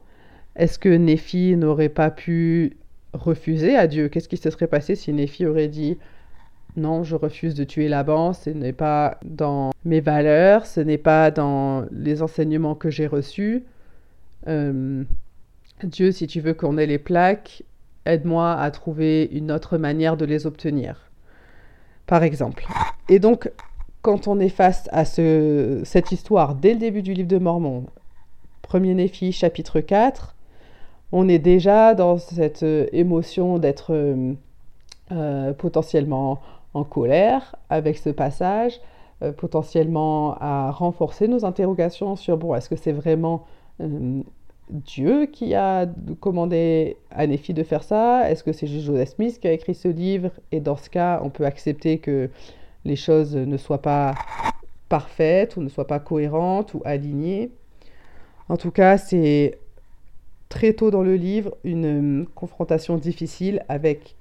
Est-ce 0.57 0.79
que 0.79 0.89
Néphi 0.89 1.55
n'aurait 1.55 1.89
pas 1.89 2.09
pu 2.09 2.77
refuser 3.13 3.75
à 3.75 3.87
Dieu? 3.87 4.09
Qu'est-ce 4.09 4.27
qui 4.27 4.37
se 4.37 4.49
serait 4.49 4.67
passé 4.67 4.95
si 4.95 5.13
Néphi 5.13 5.45
aurait 5.45 5.67
dit 5.67 5.97
non, 6.75 7.03
je 7.03 7.15
refuse 7.15 7.55
de 7.55 7.63
tuer 7.63 7.87
Laban, 7.87 8.33
ce 8.33 8.51
n'est 8.51 8.73
pas 8.73 9.19
dans 9.25 9.71
mes 9.83 9.99
valeurs, 9.99 10.67
ce 10.67 10.79
n'est 10.79 10.99
pas 10.99 11.31
dans 11.31 11.85
les 11.91 12.21
enseignements 12.21 12.75
que 12.75 12.91
j'ai 12.91 13.07
reçus. 13.07 13.63
Euh, 14.47 15.03
Dieu, 15.83 16.11
si 16.11 16.27
tu 16.27 16.39
veux 16.39 16.53
qu'on 16.53 16.77
ait 16.77 16.85
les 16.85 16.99
plaques, 16.99 17.63
aide-moi 18.05 18.53
à 18.53 18.69
trouver 18.69 19.27
une 19.31 19.51
autre 19.51 19.79
manière 19.79 20.17
de 20.17 20.25
les 20.25 20.45
obtenir. 20.45 21.09
Par 22.05 22.21
exemple. 22.21 22.65
Et 23.09 23.17
donc, 23.17 23.51
quand 24.03 24.27
on 24.27 24.39
est 24.39 24.49
face 24.49 24.87
à 24.91 25.03
ce, 25.03 25.81
cette 25.83 26.11
histoire 26.11 26.53
dès 26.53 26.73
le 26.73 26.79
début 26.79 27.01
du 27.01 27.13
livre 27.13 27.27
de 27.27 27.39
Mormon, 27.39 27.87
premier 28.61 28.93
Néphi, 28.93 29.31
chapitre 29.31 29.79
4, 29.79 30.35
on 31.11 31.29
est 31.29 31.39
déjà 31.39 31.93
dans 31.93 32.17
cette 32.17 32.65
émotion 32.91 33.59
d'être 33.59 33.93
euh, 35.13 35.53
potentiellement 35.53 36.41
en 36.73 36.83
colère 36.83 37.55
avec 37.69 37.97
ce 37.97 38.09
passage, 38.09 38.81
euh, 39.23 39.31
potentiellement 39.31 40.35
à 40.41 40.69
renforcer 40.69 41.29
nos 41.29 41.45
interrogations 41.45 42.17
sur, 42.17 42.35
bon, 42.35 42.53
est-ce 42.55 42.67
que 42.67 42.75
c'est 42.75 42.91
vraiment 42.91 43.45
euh, 43.79 44.21
Dieu 44.69 45.27
qui 45.27 45.55
a 45.55 45.85
commandé 46.19 46.97
à 47.09 47.25
Néphi 47.25 47.53
de 47.53 47.63
faire 47.63 47.83
ça? 47.83 48.29
Est-ce 48.29 48.43
que 48.43 48.51
c'est 48.51 48.67
Joseph 48.67 49.15
Smith 49.15 49.39
qui 49.39 49.47
a 49.47 49.53
écrit 49.53 49.75
ce 49.75 49.87
livre? 49.87 50.31
Et 50.51 50.59
dans 50.59 50.75
ce 50.75 50.89
cas, 50.89 51.21
on 51.23 51.29
peut 51.29 51.45
accepter 51.45 51.99
que 51.99 52.29
les 52.83 52.97
choses 52.97 53.33
ne 53.33 53.55
soient 53.55 53.81
pas 53.81 54.13
parfaites 54.89 55.55
ou 55.55 55.61
ne 55.61 55.69
soient 55.69 55.87
pas 55.87 55.99
cohérentes 55.99 56.73
ou 56.73 56.81
alignées. 56.83 57.49
En 58.49 58.57
tout 58.57 58.71
cas, 58.71 58.97
c'est 58.97 59.57
très 60.49 60.73
tôt 60.73 60.91
dans 60.91 61.03
le 61.03 61.15
livre 61.15 61.55
une 61.63 62.25
confrontation 62.35 62.97
difficile 62.97 63.63
avec 63.69 64.15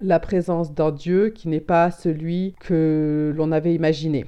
la 0.00 0.20
présence 0.20 0.72
d'un 0.72 0.92
Dieu 0.92 1.30
qui 1.30 1.48
n'est 1.48 1.60
pas 1.60 1.90
celui 1.90 2.54
que 2.60 3.32
l'on 3.36 3.52
avait 3.52 3.74
imaginé. 3.74 4.26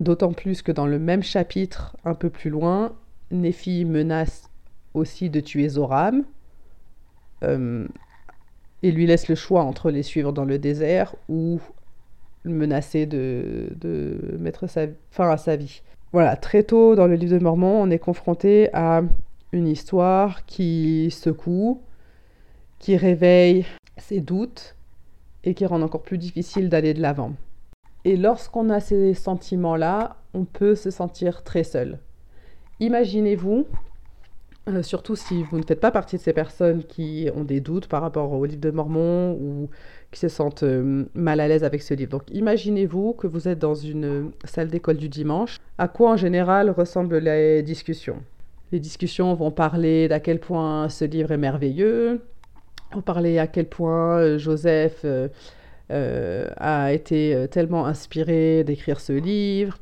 D'autant 0.00 0.32
plus 0.32 0.62
que 0.62 0.72
dans 0.72 0.86
le 0.86 0.98
même 0.98 1.22
chapitre, 1.22 1.96
un 2.04 2.14
peu 2.14 2.30
plus 2.30 2.50
loin, 2.50 2.92
Néphi 3.30 3.84
menace 3.84 4.48
aussi 4.94 5.30
de 5.30 5.40
tuer 5.40 5.68
Zoram 5.68 6.24
euh, 7.42 7.86
et 8.82 8.90
lui 8.90 9.06
laisse 9.06 9.28
le 9.28 9.34
choix 9.34 9.62
entre 9.62 9.90
les 9.90 10.02
suivre 10.02 10.32
dans 10.32 10.44
le 10.44 10.58
désert 10.58 11.14
ou 11.28 11.60
menacer 12.44 13.06
de, 13.06 14.36
mettre 14.38 14.66
fin 15.10 15.30
à 15.30 15.36
sa 15.36 15.56
vie. 15.56 15.82
Voilà, 16.12 16.36
très 16.36 16.62
tôt 16.62 16.94
dans 16.94 17.06
le 17.06 17.14
livre 17.14 17.36
de 17.36 17.42
Mormon, 17.42 17.82
on 17.82 17.90
est 17.90 17.98
confronté 17.98 18.70
à 18.72 19.02
une 19.52 19.66
histoire 19.66 20.44
qui 20.46 21.10
secoue, 21.10 21.80
qui 22.78 22.96
réveille 22.96 23.66
ses 23.96 24.20
doutes 24.20 24.76
et 25.44 25.54
qui 25.54 25.66
rendent 25.66 25.82
encore 25.82 26.02
plus 26.02 26.18
difficile 26.18 26.68
d'aller 26.68 26.94
de 26.94 27.00
l'avant. 27.00 27.32
Et 28.04 28.16
lorsqu'on 28.16 28.70
a 28.70 28.80
ces 28.80 29.14
sentiments-là, 29.14 30.16
on 30.34 30.44
peut 30.44 30.74
se 30.74 30.90
sentir 30.90 31.42
très 31.42 31.64
seul. 31.64 31.98
Imaginez-vous, 32.80 33.66
euh, 34.68 34.82
surtout 34.82 35.16
si 35.16 35.42
vous 35.42 35.58
ne 35.58 35.64
faites 35.64 35.80
pas 35.80 35.90
partie 35.90 36.16
de 36.16 36.20
ces 36.20 36.32
personnes 36.32 36.84
qui 36.84 37.28
ont 37.34 37.44
des 37.44 37.60
doutes 37.60 37.88
par 37.88 38.02
rapport 38.02 38.32
au 38.32 38.44
livre 38.44 38.60
de 38.60 38.70
Mormon 38.70 39.32
ou 39.32 39.68
qui 40.10 40.20
se 40.20 40.28
sentent 40.28 40.62
euh, 40.62 41.06
mal 41.14 41.40
à 41.40 41.48
l'aise 41.48 41.64
avec 41.64 41.82
ce 41.82 41.94
livre. 41.94 42.10
Donc 42.10 42.22
imaginez-vous 42.30 43.14
que 43.14 43.26
vous 43.26 43.48
êtes 43.48 43.58
dans 43.58 43.74
une 43.74 44.30
salle 44.44 44.68
d'école 44.68 44.96
du 44.96 45.08
dimanche. 45.08 45.58
À 45.78 45.88
quoi 45.88 46.12
en 46.12 46.16
général 46.16 46.70
ressemblent 46.70 47.18
les 47.18 47.62
discussions? 47.62 48.22
Les 48.72 48.80
discussions 48.80 49.34
vont 49.34 49.50
parler 49.50 50.08
d'à 50.08 50.20
quel 50.20 50.40
point 50.40 50.88
ce 50.88 51.04
livre 51.04 51.32
est 51.32 51.38
merveilleux, 51.38 52.20
on 52.94 53.02
parlait 53.02 53.38
à 53.38 53.46
quel 53.46 53.68
point 53.68 54.18
euh, 54.18 54.38
Joseph 54.38 55.02
euh, 55.04 55.28
euh, 55.90 56.48
a 56.56 56.92
été 56.92 57.46
tellement 57.50 57.86
inspiré 57.86 58.64
d'écrire 58.64 59.00
ce 59.00 59.12
livre, 59.12 59.78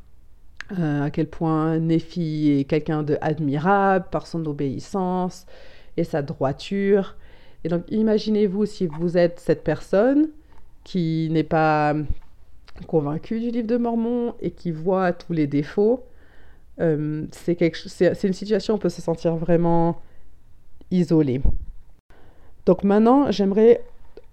à 0.69 1.09
quel 1.11 1.27
point 1.27 1.79
Néphi 1.79 2.57
est 2.59 2.63
quelqu'un 2.65 3.03
de 3.03 3.17
admirable 3.21 4.05
par 4.11 4.27
son 4.27 4.45
obéissance 4.45 5.45
et 5.95 6.03
sa 6.03 6.21
droiture. 6.21 7.15
Et 7.63 7.69
donc 7.69 7.83
imaginez-vous 7.89 8.65
si 8.65 8.87
vous 8.87 9.17
êtes 9.17 9.39
cette 9.39 9.63
personne 9.63 10.29
qui 10.83 11.29
n'est 11.31 11.43
pas 11.43 11.93
convaincue 12.87 13.39
du 13.39 13.49
livre 13.51 13.67
de 13.67 13.77
Mormon 13.77 14.35
et 14.41 14.51
qui 14.51 14.71
voit 14.71 15.11
tous 15.13 15.33
les 15.33 15.47
défauts. 15.47 16.05
C'est 16.77 18.23
une 18.23 18.33
situation 18.33 18.73
où 18.73 18.77
on 18.77 18.79
peut 18.79 18.89
se 18.89 19.01
sentir 19.01 19.35
vraiment 19.35 20.01
isolé. 20.91 21.41
Donc 22.65 22.83
maintenant, 22.83 23.31
j'aimerais 23.31 23.81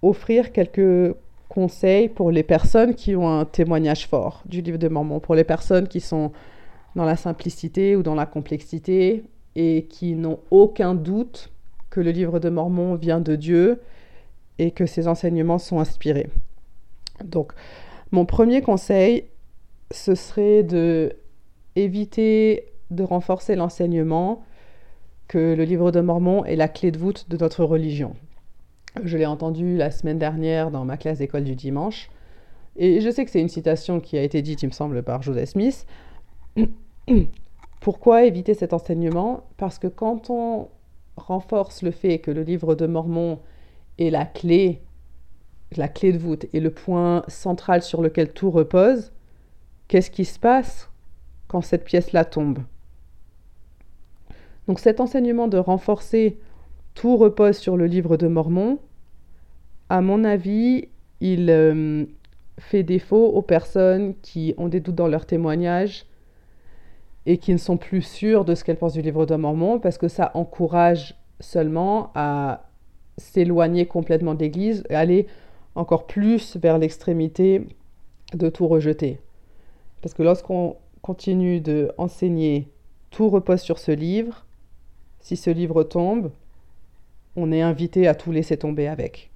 offrir 0.01 0.51
quelques 0.51 1.15
conseils 1.49 2.09
pour 2.09 2.31
les 2.31 2.43
personnes 2.43 2.95
qui 2.95 3.15
ont 3.15 3.29
un 3.29 3.45
témoignage 3.45 4.07
fort 4.07 4.43
du 4.45 4.61
livre 4.61 4.77
de 4.77 4.87
Mormon, 4.87 5.19
pour 5.19 5.35
les 5.35 5.43
personnes 5.43 5.87
qui 5.87 6.01
sont 6.01 6.31
dans 6.95 7.05
la 7.05 7.15
simplicité 7.15 7.95
ou 7.95 8.03
dans 8.03 8.15
la 8.15 8.25
complexité 8.25 9.23
et 9.55 9.85
qui 9.89 10.15
n'ont 10.15 10.39
aucun 10.51 10.95
doute 10.95 11.51
que 11.89 12.01
le 12.01 12.11
livre 12.11 12.39
de 12.39 12.49
Mormon 12.49 12.95
vient 12.95 13.21
de 13.21 13.35
Dieu 13.35 13.79
et 14.59 14.71
que 14.71 14.85
ses 14.85 15.07
enseignements 15.07 15.57
sont 15.57 15.79
inspirés. 15.79 16.29
Donc, 17.23 17.53
mon 18.11 18.25
premier 18.25 18.61
conseil, 18.61 19.25
ce 19.91 20.15
serait 20.15 20.63
de 20.63 21.15
éviter 21.75 22.65
de 22.91 23.03
renforcer 23.03 23.55
l'enseignement 23.55 24.43
que 25.27 25.55
le 25.55 25.63
livre 25.63 25.91
de 25.91 26.01
Mormon 26.01 26.45
est 26.45 26.55
la 26.55 26.67
clé 26.67 26.91
de 26.91 26.97
voûte 26.97 27.29
de 27.29 27.37
notre 27.37 27.63
religion. 27.63 28.15
Je 29.03 29.17
l'ai 29.17 29.25
entendu 29.25 29.75
la 29.75 29.91
semaine 29.91 30.19
dernière 30.19 30.71
dans 30.71 30.85
ma 30.85 30.97
classe 30.97 31.17
d'école 31.17 31.43
du 31.43 31.55
dimanche. 31.55 32.09
Et 32.77 33.01
je 33.01 33.09
sais 33.09 33.25
que 33.25 33.31
c'est 33.31 33.41
une 33.41 33.49
citation 33.49 33.99
qui 33.99 34.17
a 34.17 34.23
été 34.23 34.41
dite, 34.41 34.63
il 34.63 34.67
me 34.67 34.71
semble, 34.71 35.03
par 35.03 35.21
Joseph 35.21 35.49
Smith. 35.49 35.85
Pourquoi 37.81 38.25
éviter 38.25 38.53
cet 38.53 38.73
enseignement? 38.73 39.43
Parce 39.57 39.79
que 39.79 39.87
quand 39.87 40.29
on 40.29 40.69
renforce 41.17 41.81
le 41.81 41.91
fait 41.91 42.19
que 42.19 42.31
le 42.31 42.43
livre 42.43 42.75
de 42.75 42.87
Mormon 42.87 43.39
est 43.99 44.09
la 44.09 44.25
clé, 44.25 44.81
la 45.75 45.87
clé 45.87 46.11
de 46.11 46.17
voûte 46.17 46.45
et 46.53 46.59
le 46.59 46.71
point 46.71 47.23
central 47.27 47.81
sur 47.81 48.01
lequel 48.01 48.31
tout 48.31 48.51
repose, 48.51 49.11
qu'est-ce 49.87 50.11
qui 50.11 50.25
se 50.25 50.39
passe? 50.39 50.89
Quand 51.47 51.61
cette 51.61 51.83
pièce-là 51.83 52.25
tombe 52.25 52.59
Donc 54.67 54.79
cet 54.79 54.99
enseignement 54.99 55.47
de 55.47 55.57
renforcer 55.57 56.39
tout 56.93 57.17
repose 57.17 57.57
sur 57.57 57.77
le 57.77 57.85
livre 57.85 58.17
de 58.17 58.27
Mormon, 58.27 58.79
à 59.89 60.01
mon 60.01 60.23
avis, 60.23 60.87
il 61.19 61.49
euh, 61.49 62.05
fait 62.57 62.83
défaut 62.83 63.27
aux 63.27 63.41
personnes 63.41 64.15
qui 64.21 64.53
ont 64.57 64.67
des 64.67 64.79
doutes 64.79 64.95
dans 64.95 65.07
leur 65.07 65.25
témoignage 65.25 66.05
et 67.25 67.37
qui 67.37 67.51
ne 67.51 67.57
sont 67.57 67.77
plus 67.77 68.01
sûres 68.01 68.45
de 68.45 68.55
ce 68.55 68.63
qu'elles 68.63 68.77
pensent 68.77 68.93
du 68.93 69.01
livre 69.01 69.25
de 69.25 69.35
Mormon, 69.35 69.79
parce 69.79 69.97
que 69.97 70.07
ça 70.07 70.31
encourage 70.35 71.15
seulement 71.39 72.11
à 72.15 72.69
s'éloigner 73.17 73.85
complètement 73.85 74.33
de 74.35 74.39
l'Église 74.39 74.83
aller 74.89 75.27
encore 75.73 76.05
plus 76.07 76.57
vers 76.57 76.77
l'extrémité 76.77 77.67
de 78.33 78.49
tout 78.49 78.67
rejeter. 78.67 79.19
Parce 80.01 80.13
que 80.13 80.23
lorsqu'on 80.23 80.77
continue 81.05 81.59
de 81.59 81.91
enseigner 81.99 82.67
tout 83.11 83.29
repose 83.29 83.61
sur 83.61 83.77
ce 83.77 83.91
livre, 83.91 84.43
si 85.19 85.37
ce 85.37 85.51
livre 85.51 85.83
tombe, 85.83 86.31
on 87.35 87.51
est 87.51 87.61
invité 87.61 88.07
à 88.07 88.15
tout 88.15 88.31
laisser 88.31 88.57
tomber 88.57 88.87
avec. 88.87 89.29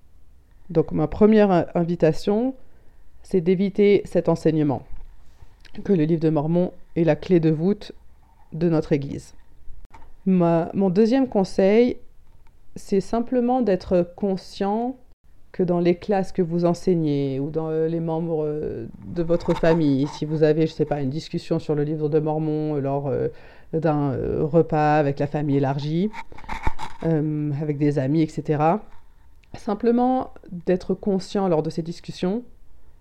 Donc 0.72 0.92
ma 0.92 1.06
première 1.06 1.70
invitation, 1.78 2.56
c'est 3.22 3.42
d'éviter 3.42 4.02
cet 4.06 4.30
enseignement, 4.30 4.82
que 5.84 5.94
le 5.94 6.06
livre 6.06 6.22
de 6.22 6.32
Mormon 6.32 6.74
est 6.96 7.04
la 7.04 7.16
clé 7.16 7.40
de 7.40 7.52
voûte 7.52 7.92
de 8.52 8.68
notre 8.68 8.92
Église. 8.92 9.36
mon 10.26 10.90
deuxième 10.90 11.28
conseil, 11.28 11.98
c'est 12.78 13.00
simplement 13.00 13.62
d'être 13.62 14.12
conscient 14.16 14.98
que 15.52 15.64
dans 15.64 15.80
les 15.80 15.96
classes 15.96 16.32
que 16.32 16.42
vous 16.42 16.66
enseignez 16.66 17.40
ou 17.40 17.50
dans 17.50 17.70
les 17.72 18.00
membres 18.00 18.46
euh, 18.46 18.86
de 19.08 19.24
votre 19.24 19.54
famille, 19.54 20.08
si 20.08 20.26
vous 20.26 20.44
avez, 20.44 20.68
je 20.68 20.74
ne 20.74 20.76
sais 20.76 20.86
pas, 20.86 21.02
une 21.02 21.10
discussion 21.10 21.60
sur 21.60 21.76
le 21.76 21.84
livre 21.84 22.08
de 22.08 22.20
Mormon 22.20 22.76
lors 22.76 23.08
euh, 23.08 23.28
d'un 23.74 24.14
euh, 24.14 24.44
repas 24.44 24.98
avec 24.98 25.20
la 25.20 25.28
famille 25.28 25.58
élargie, 25.58 26.10
euh, 27.06 27.52
avec 27.62 27.78
des 27.78 28.00
amis, 28.00 28.22
etc. 28.22 28.64
Simplement 29.56 30.32
d'être 30.52 30.94
conscient 30.94 31.48
lors 31.48 31.64
de 31.64 31.70
ces 31.70 31.82
discussions 31.82 32.44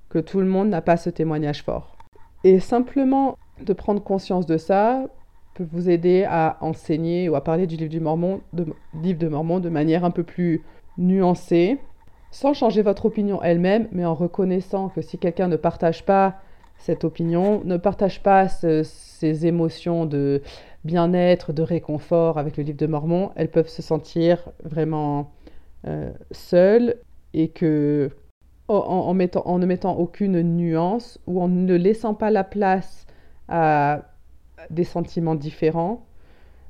que 0.09 0.19
tout 0.19 0.41
le 0.41 0.47
monde 0.47 0.69
n'a 0.69 0.83
pas 0.83 0.97
ce 0.97 1.11
témoignage 1.11 1.63
fort. 1.63 1.97
Et 2.45 2.61
simplement 2.61 3.37
de 3.61 3.73
prendre 3.73 4.03
conscience 4.03 4.47
de 4.47 4.57
ça 4.57 5.05
peut 5.55 5.67
vous 5.71 5.91
aider 5.91 6.25
à 6.29 6.57
enseigner 6.61 7.29
ou 7.29 7.35
à 7.35 7.43
parler 7.43 7.67
du 7.67 7.77
livre 7.77 7.91
du 7.91 8.01
Mormon, 8.01 8.41
de, 8.53 8.67
livre 9.03 9.19
de 9.19 9.29
Mormon 9.29 9.59
de 9.59 9.69
manière 9.69 10.05
un 10.05 10.11
peu 10.11 10.23
plus 10.23 10.63
nuancée, 10.97 11.79
sans 12.39 12.55
changer 12.55 12.83
votre 12.83 13.07
opinion 13.07 13.43
elle-même, 13.43 13.89
mais 13.91 14.05
en 14.05 14.15
reconnaissant 14.15 14.91
que 14.91 15.03
si 15.03 15.19
quelqu'un 15.19 15.49
ne 15.49 15.57
partage 15.57 16.05
pas 16.05 16.37
cette 16.77 17.03
opinion, 17.03 17.63
ne 17.65 17.77
partage 17.77 18.23
pas 18.23 18.47
ces 18.47 19.47
émotions 19.47 20.07
de 20.07 20.41
bien-être, 20.85 21.53
de 21.53 21.63
réconfort 21.63 22.39
avec 22.39 22.57
le 22.57 22.63
livre 22.63 22.79
de 22.79 22.87
Mormon, 22.87 23.33
elles 23.35 23.51
peuvent 23.51 23.69
se 23.69 23.83
sentir 23.83 24.51
vraiment 24.63 25.33
euh, 25.89 26.13
seules 26.31 26.95
et 27.35 27.49
que 27.49 28.11
en, 28.69 29.13
ne 29.13 29.67
mettant 29.67 29.97
aucune 29.97 30.41
nuance 30.41 31.19
ou 31.27 31.43
en 31.43 31.49
ne 31.49 31.75
laissant 31.75 32.15
pas 32.15 32.31
la 32.31 32.45
place 32.45 33.09
à 33.49 34.03
des 34.71 34.85
sentiments 34.85 35.35
différents, 35.35 36.07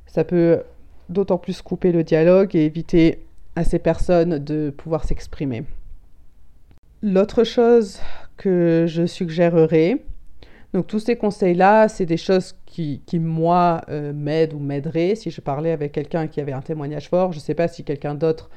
ça 0.06 0.25
peut 0.25 0.62
d'autant 1.10 1.37
plus 1.37 1.60
couper 1.60 1.92
le 1.92 2.04
dialogue 2.04 2.56
et 2.56 2.64
éviter 2.64 3.27
à 3.58 3.64
ces 3.64 3.80
personnes 3.80 4.38
de 4.38 4.70
pouvoir 4.70 5.04
s'exprimer. 5.04 5.64
L'autre 7.02 7.42
chose 7.42 7.98
que 8.36 8.84
je 8.86 9.04
suggérerais, 9.04 9.96
donc 10.72 10.86
tous 10.86 11.00
ces 11.00 11.16
conseils-là, 11.16 11.88
c'est 11.88 12.06
des 12.06 12.16
choses 12.16 12.54
qui, 12.66 13.02
qui 13.04 13.18
moi, 13.18 13.80
euh, 13.88 14.12
m'aident 14.12 14.54
ou 14.54 14.60
m'aideraient 14.60 15.16
si 15.16 15.32
je 15.32 15.40
parlais 15.40 15.72
avec 15.72 15.90
quelqu'un 15.90 16.28
qui 16.28 16.40
avait 16.40 16.52
un 16.52 16.60
témoignage 16.60 17.08
fort. 17.08 17.32
Je 17.32 17.38
ne 17.38 17.42
sais 17.42 17.54
pas 17.54 17.66
si 17.66 17.82
quelqu'un 17.82 18.14
d'autre 18.14 18.48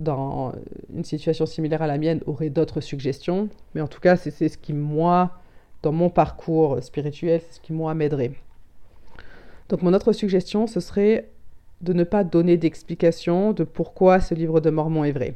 dans 0.00 0.52
une 0.92 1.04
situation 1.04 1.46
similaire 1.46 1.82
à 1.82 1.86
la 1.86 1.96
mienne 1.96 2.20
aurait 2.26 2.50
d'autres 2.50 2.80
suggestions, 2.80 3.48
mais 3.76 3.80
en 3.80 3.88
tout 3.88 4.00
cas, 4.00 4.16
c'est 4.16 4.48
ce 4.48 4.58
qui, 4.58 4.72
moi, 4.72 5.38
dans 5.84 5.92
mon 5.92 6.10
parcours 6.10 6.82
spirituel, 6.82 7.40
c'est 7.46 7.58
ce 7.58 7.60
qui, 7.60 7.72
moi, 7.72 7.94
m'aiderait. 7.94 8.32
Donc 9.68 9.82
mon 9.82 9.94
autre 9.94 10.12
suggestion, 10.12 10.66
ce 10.66 10.80
serait 10.80 11.28
de 11.80 11.92
ne 11.92 12.04
pas 12.04 12.24
donner 12.24 12.56
d'explication 12.56 13.52
de 13.52 13.64
pourquoi 13.64 14.20
ce 14.20 14.34
livre 14.34 14.60
de 14.60 14.70
Mormon 14.70 15.04
est 15.04 15.12
vrai. 15.12 15.34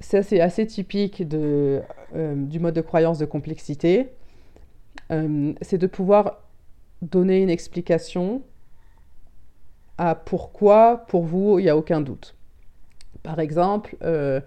Ça, 0.00 0.22
c'est 0.22 0.40
assez 0.40 0.66
typique 0.66 1.26
de, 1.26 1.82
euh, 2.14 2.34
du 2.34 2.58
mode 2.58 2.74
de 2.74 2.80
croyance 2.80 3.18
de 3.18 3.26
complexité. 3.26 4.08
Euh, 5.12 5.52
c'est 5.60 5.78
de 5.78 5.86
pouvoir 5.86 6.38
donner 7.02 7.42
une 7.42 7.50
explication 7.50 8.42
à 9.98 10.14
pourquoi, 10.14 11.04
pour 11.08 11.24
vous, 11.24 11.58
il 11.58 11.64
n'y 11.64 11.68
a 11.68 11.76
aucun 11.76 12.00
doute. 12.00 12.34
Par 13.22 13.38
exemple, 13.38 13.96
euh, 14.02 14.40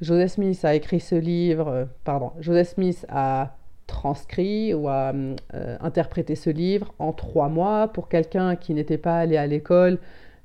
Joseph 0.00 0.32
Smith 0.32 0.64
a 0.64 0.74
écrit 0.74 1.00
ce 1.00 1.14
livre, 1.14 1.88
pardon, 2.04 2.32
Joseph 2.40 2.70
Smith 2.74 3.06
a 3.10 3.56
transcrit 3.86 4.72
ou 4.72 4.88
a 4.88 5.12
interprété 5.80 6.34
ce 6.34 6.48
livre 6.48 6.94
en 6.98 7.12
trois 7.12 7.50
mois 7.50 7.88
pour 7.88 8.08
quelqu'un 8.08 8.56
qui 8.56 8.72
n'était 8.72 8.96
pas 8.96 9.18
allé 9.18 9.36
à 9.36 9.46
l'école 9.46 9.98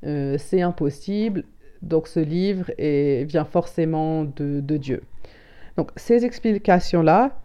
euh, 0.06 0.38
c'est 0.38 0.62
impossible, 0.62 1.44
donc 1.82 2.08
ce 2.08 2.20
livre 2.20 2.72
vient 2.78 3.46
forcément 3.46 4.24
de, 4.24 4.78
Dieu. 4.78 5.02
Donc 5.76 5.92
ces 5.96 6.26
explications-là, 6.26 7.40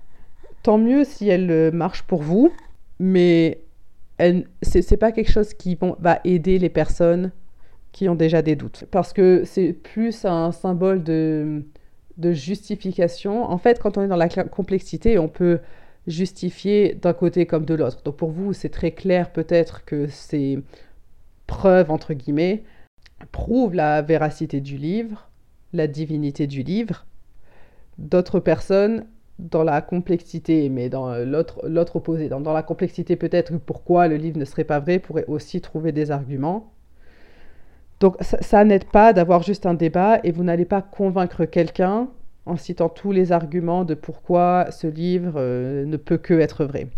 tant 0.63 0.79
mieux 0.79 1.05
si 1.05 1.29
elles 1.29 1.51
euh, 1.51 1.71
marchent 1.71 2.05
pour 2.05 2.23
vous, 2.23 2.53
mais 2.99 3.61
ce 4.19 4.79
n'est 4.79 4.97
pas 4.97 5.13
quelque 5.13 5.33
chose 5.33 5.53
qui 5.55 5.77
va 5.99 6.21
aider 6.25 6.59
les 6.59 6.69
personnes 6.69 7.33
qui 7.91 8.09
ont 8.09 8.15
déjà 8.15 8.41
des 8.41 8.57
doutes. 8.57 8.85
Parce 8.91 9.13
que 9.13 9.43
c'est 9.45 9.73
plus 9.73 10.25
un 10.25 10.53
symbole 10.53 11.03
de, 11.03 11.65
de 12.19 12.33
justification. 12.33 13.45
En 13.45 13.59
fait, 13.59 13.81
quand 13.81 13.99
on 13.99 14.03
est 14.03 14.09
dans 14.09 14.17
la 14.17 14.29
complexité, 14.29 15.19
on 15.19 15.29
peut 15.29 15.59
justifier 16.07 16.95
d'un 16.95 17.13
côté 17.13 17.47
comme 17.47 17.65
de 17.65 17.75
l'autre. 17.75 18.03
Donc 18.03 18.17
pour 18.17 18.31
vous, 18.31 18.53
c'est 18.53 18.69
très 18.69 18.93
clair 18.93 19.33
peut-être 19.33 19.85
que 19.85 20.07
c'est 20.09 20.59
preuve, 21.53 21.91
entre 21.91 22.15
guillemets, 22.15 22.65
prouve 23.31 23.75
la 23.75 24.01
véracité 24.01 24.63
du 24.63 24.79
livre, 24.79 25.29
la 25.75 25.87
divinité 25.87 26.47
du 26.47 26.63
livre. 26.63 27.05
D'autres 27.99 28.41
personnes, 28.41 29.05
dans 29.39 29.63
la 29.63 29.83
complexité, 29.83 30.71
mais 30.71 30.89
dans 30.89 31.15
l'autre 31.19 31.97
opposé, 31.97 32.31
dans, 32.31 32.41
la 32.41 32.63
complexité 32.63 33.17
peut-être 33.17 33.59
pourquoi 33.59 34.09
le 34.09 34.17
livre 34.17 34.39
ne 34.39 34.47
serait 34.47 34.65
pas 34.65 34.81
vrai, 34.81 34.99
pourraient 34.99 35.27
aussi 35.29 35.61
trouver 35.61 35.93
des 35.93 36.11
arguments. 36.11 36.73
Donc 38.01 38.17
ça, 38.21 38.65
n'aide 38.65 38.87
pas 38.87 39.13
d'avoir 39.13 39.43
juste 39.43 39.67
un 39.67 39.75
débat 39.75 40.21
et 40.25 40.33
vous 40.33 40.45
n'allez 40.45 40.65
pas 40.65 40.81
convaincre 40.81 41.45
quelqu'un 41.45 42.09
en 42.47 42.57
citant 42.57 42.89
tous 42.89 43.13
les 43.13 43.31
arguments 43.31 43.85
de 43.85 43.95
pourquoi 43.95 44.71
ce 44.71 44.87
livre 44.87 45.35
euh, 45.37 45.85
ne 45.85 45.97
peut 45.99 46.19
que 46.19 46.35
être 46.35 46.65
vrai. 46.65 46.89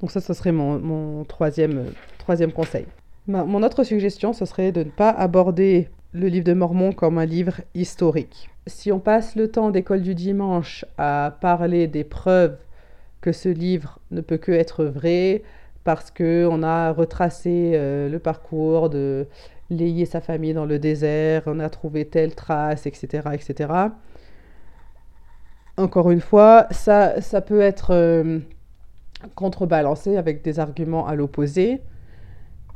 Donc 0.00 0.10
ça, 0.10 0.20
ce 0.20 0.34
serait 0.34 0.52
mon, 0.52 1.24
troisième, 1.24 1.86
troisième 2.18 2.52
conseil. 2.52 2.86
Mon 3.26 3.62
autre 3.62 3.84
suggestion, 3.84 4.34
ce 4.34 4.44
serait 4.44 4.70
de 4.70 4.82
ne 4.82 4.90
pas 4.90 5.08
aborder 5.08 5.88
le 6.12 6.28
livre 6.28 6.44
de 6.44 6.52
Mormon 6.52 6.92
comme 6.92 7.16
un 7.16 7.24
livre 7.24 7.62
historique. 7.74 8.50
Si 8.66 8.92
on 8.92 9.00
passe 9.00 9.34
le 9.34 9.50
temps 9.50 9.70
d'école 9.70 10.02
du 10.02 10.14
dimanche 10.14 10.84
à 10.98 11.34
parler 11.40 11.86
des 11.86 12.04
preuves 12.04 12.58
que 13.22 13.32
ce 13.32 13.48
livre 13.48 13.98
ne 14.10 14.20
peut 14.20 14.36
que 14.36 14.52
être 14.52 14.84
vrai, 14.84 15.42
parce 15.84 16.10
qu'on 16.10 16.62
a 16.62 16.92
retracé 16.92 17.72
euh, 17.74 18.10
le 18.10 18.18
parcours 18.18 18.90
de 18.90 19.26
Léhi 19.70 20.04
sa 20.04 20.20
famille 20.20 20.52
dans 20.52 20.66
le 20.66 20.78
désert, 20.78 21.44
on 21.46 21.60
a 21.60 21.70
trouvé 21.70 22.04
telle 22.04 22.34
trace, 22.34 22.86
etc., 22.86 23.28
etc. 23.32 23.72
Encore 25.78 26.10
une 26.10 26.20
fois, 26.20 26.66
ça, 26.70 27.22
ça 27.22 27.40
peut 27.40 27.60
être 27.60 27.92
euh, 27.92 28.40
contrebalancé 29.34 30.18
avec 30.18 30.42
des 30.42 30.60
arguments 30.60 31.06
à 31.06 31.14
l'opposé. 31.14 31.80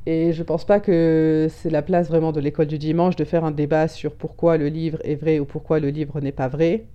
Et 0.07 0.33
je 0.33 0.39
ne 0.39 0.45
pense 0.45 0.65
pas 0.65 0.81
que 0.81 1.49
c'est 1.51 1.71
la 1.71 1.83
place 1.83 2.09
vraiment 2.09 2.33
de 2.33 2.41
l'école 2.41 2.67
du 2.67 2.79
dimanche 2.79 3.17
de 3.17 3.25
faire 3.25 3.45
un 3.45 3.51
débat 3.51 3.89
sur 3.89 4.15
pourquoi 4.15 4.57
le 4.57 4.69
livre 4.69 4.99
est 5.05 5.17
vrai 5.17 5.39
ou 5.39 5.45
pourquoi 5.45 5.81
le 5.81 5.91
livre 5.91 6.21
n'est 6.21 6.33
pas 6.33 6.49
vrai. 6.49 6.87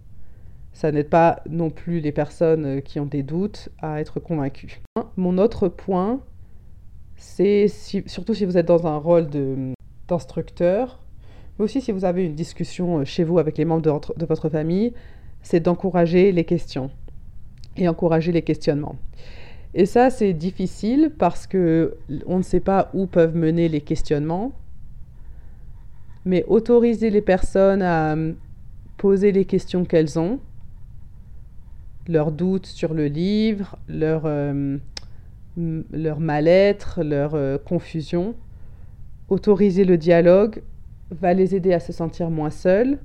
Ça 0.73 0.91
n'aide 0.91 1.09
pas 1.09 1.43
non 1.47 1.69
plus 1.69 1.99
les 1.99 2.11
personnes 2.11 2.81
qui 2.81 2.99
ont 2.99 3.05
des 3.05 3.21
doutes 3.21 3.69
à 3.79 4.01
être 4.01 4.19
convaincues. 4.19 4.81
Mon 5.17 5.37
autre 5.37 5.67
point, 5.67 6.21
c'est 7.15 7.67
surtout 7.67 8.33
si 8.33 8.45
vous 8.45 8.57
êtes 8.57 8.65
dans 8.65 8.87
un 8.87 8.97
rôle 8.97 9.27
d'instructeur, 10.07 10.99
mais 11.57 11.65
aussi 11.65 11.81
si 11.81 11.91
vous 11.91 12.05
avez 12.05 12.25
une 12.25 12.33
discussion 12.33 13.05
chez 13.05 13.23
vous 13.23 13.37
avec 13.37 13.57
les 13.59 13.65
membres 13.65 13.83
de 13.83 14.19
de 14.19 14.25
votre 14.25 14.49
famille, 14.49 14.93
c'est 15.43 15.59
d'encourager 15.59 16.31
les 16.31 16.45
questions 16.45 16.89
et 17.77 17.87
encourager 17.87 18.31
les 18.31 18.41
questionnements. 18.41 18.95
Et 19.75 19.85
ça, 19.85 20.09
c'est 20.09 20.33
difficile 20.33 21.11
parce 21.17 21.47
que 21.47 21.95
on 22.27 22.37
ne 22.37 22.43
sait 22.43 22.59
pas 22.59 22.91
où 22.93 23.07
peuvent 23.07 23.35
mener 23.35 23.69
les 23.69 23.81
questionnements. 23.81 24.51
Mais 26.25 26.45
autoriser 26.47 27.09
les 27.09 27.21
personnes 27.21 27.81
à 27.81 28.13
hum, 28.13 28.35
poser 28.97 29.31
les 29.31 29.45
questions 29.45 29.83
qu'elles 29.83 30.17
ont, 30.19 30.39
leurs 32.07 32.31
doutes 32.31 32.67
sur 32.67 32.93
le 32.93 33.07
livre, 33.07 33.77
leur, 33.89 34.25
hum, 34.25 34.79
leur 35.57 36.19
mal-être, 36.19 37.03
leur 37.03 37.35
euh, 37.35 37.57
confusion, 37.57 38.35
autoriser 39.27 39.85
le 39.85 39.97
dialogue 39.97 40.61
va 41.11 41.33
les 41.33 41.55
aider 41.55 41.73
à 41.73 41.79
se 41.79 41.91
sentir 41.91 42.29
moins 42.29 42.49
seuls, 42.49 42.99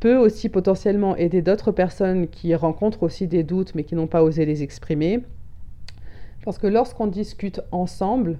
peut 0.00 0.16
aussi 0.16 0.48
potentiellement 0.48 1.16
aider 1.16 1.42
d'autres 1.42 1.70
personnes 1.70 2.28
qui 2.28 2.54
rencontrent 2.54 3.04
aussi 3.04 3.26
des 3.26 3.42
doutes 3.42 3.74
mais 3.74 3.84
qui 3.84 3.94
n'ont 3.94 4.06
pas 4.06 4.22
osé 4.22 4.44
les 4.44 4.62
exprimer 4.62 5.22
parce 6.44 6.58
que 6.58 6.66
lorsqu'on 6.66 7.06
discute 7.06 7.60
ensemble, 7.72 8.38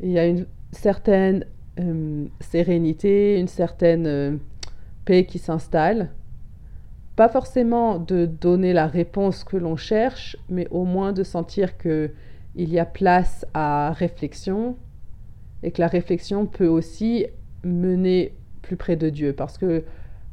il 0.00 0.10
y 0.10 0.18
a 0.18 0.26
une 0.26 0.46
certaine 0.72 1.46
euh, 1.78 2.26
sérénité, 2.40 3.38
une 3.38 3.48
certaine 3.48 4.06
euh, 4.06 4.36
paix 5.04 5.24
qui 5.24 5.38
s'installe. 5.38 6.10
Pas 7.14 7.28
forcément 7.28 7.98
de 7.98 8.26
donner 8.26 8.72
la 8.72 8.88
réponse 8.88 9.44
que 9.44 9.56
l'on 9.56 9.76
cherche, 9.76 10.36
mais 10.48 10.66
au 10.70 10.84
moins 10.84 11.12
de 11.12 11.22
sentir 11.22 11.78
qu'il 11.78 12.10
y 12.56 12.78
a 12.80 12.84
place 12.84 13.46
à 13.54 13.92
réflexion 13.92 14.76
et 15.62 15.70
que 15.70 15.80
la 15.80 15.88
réflexion 15.88 16.46
peut 16.46 16.66
aussi 16.66 17.26
mener 17.62 18.34
plus 18.62 18.76
près 18.76 18.96
de 18.96 19.10
Dieu. 19.10 19.32
Parce 19.32 19.58
que 19.58 19.84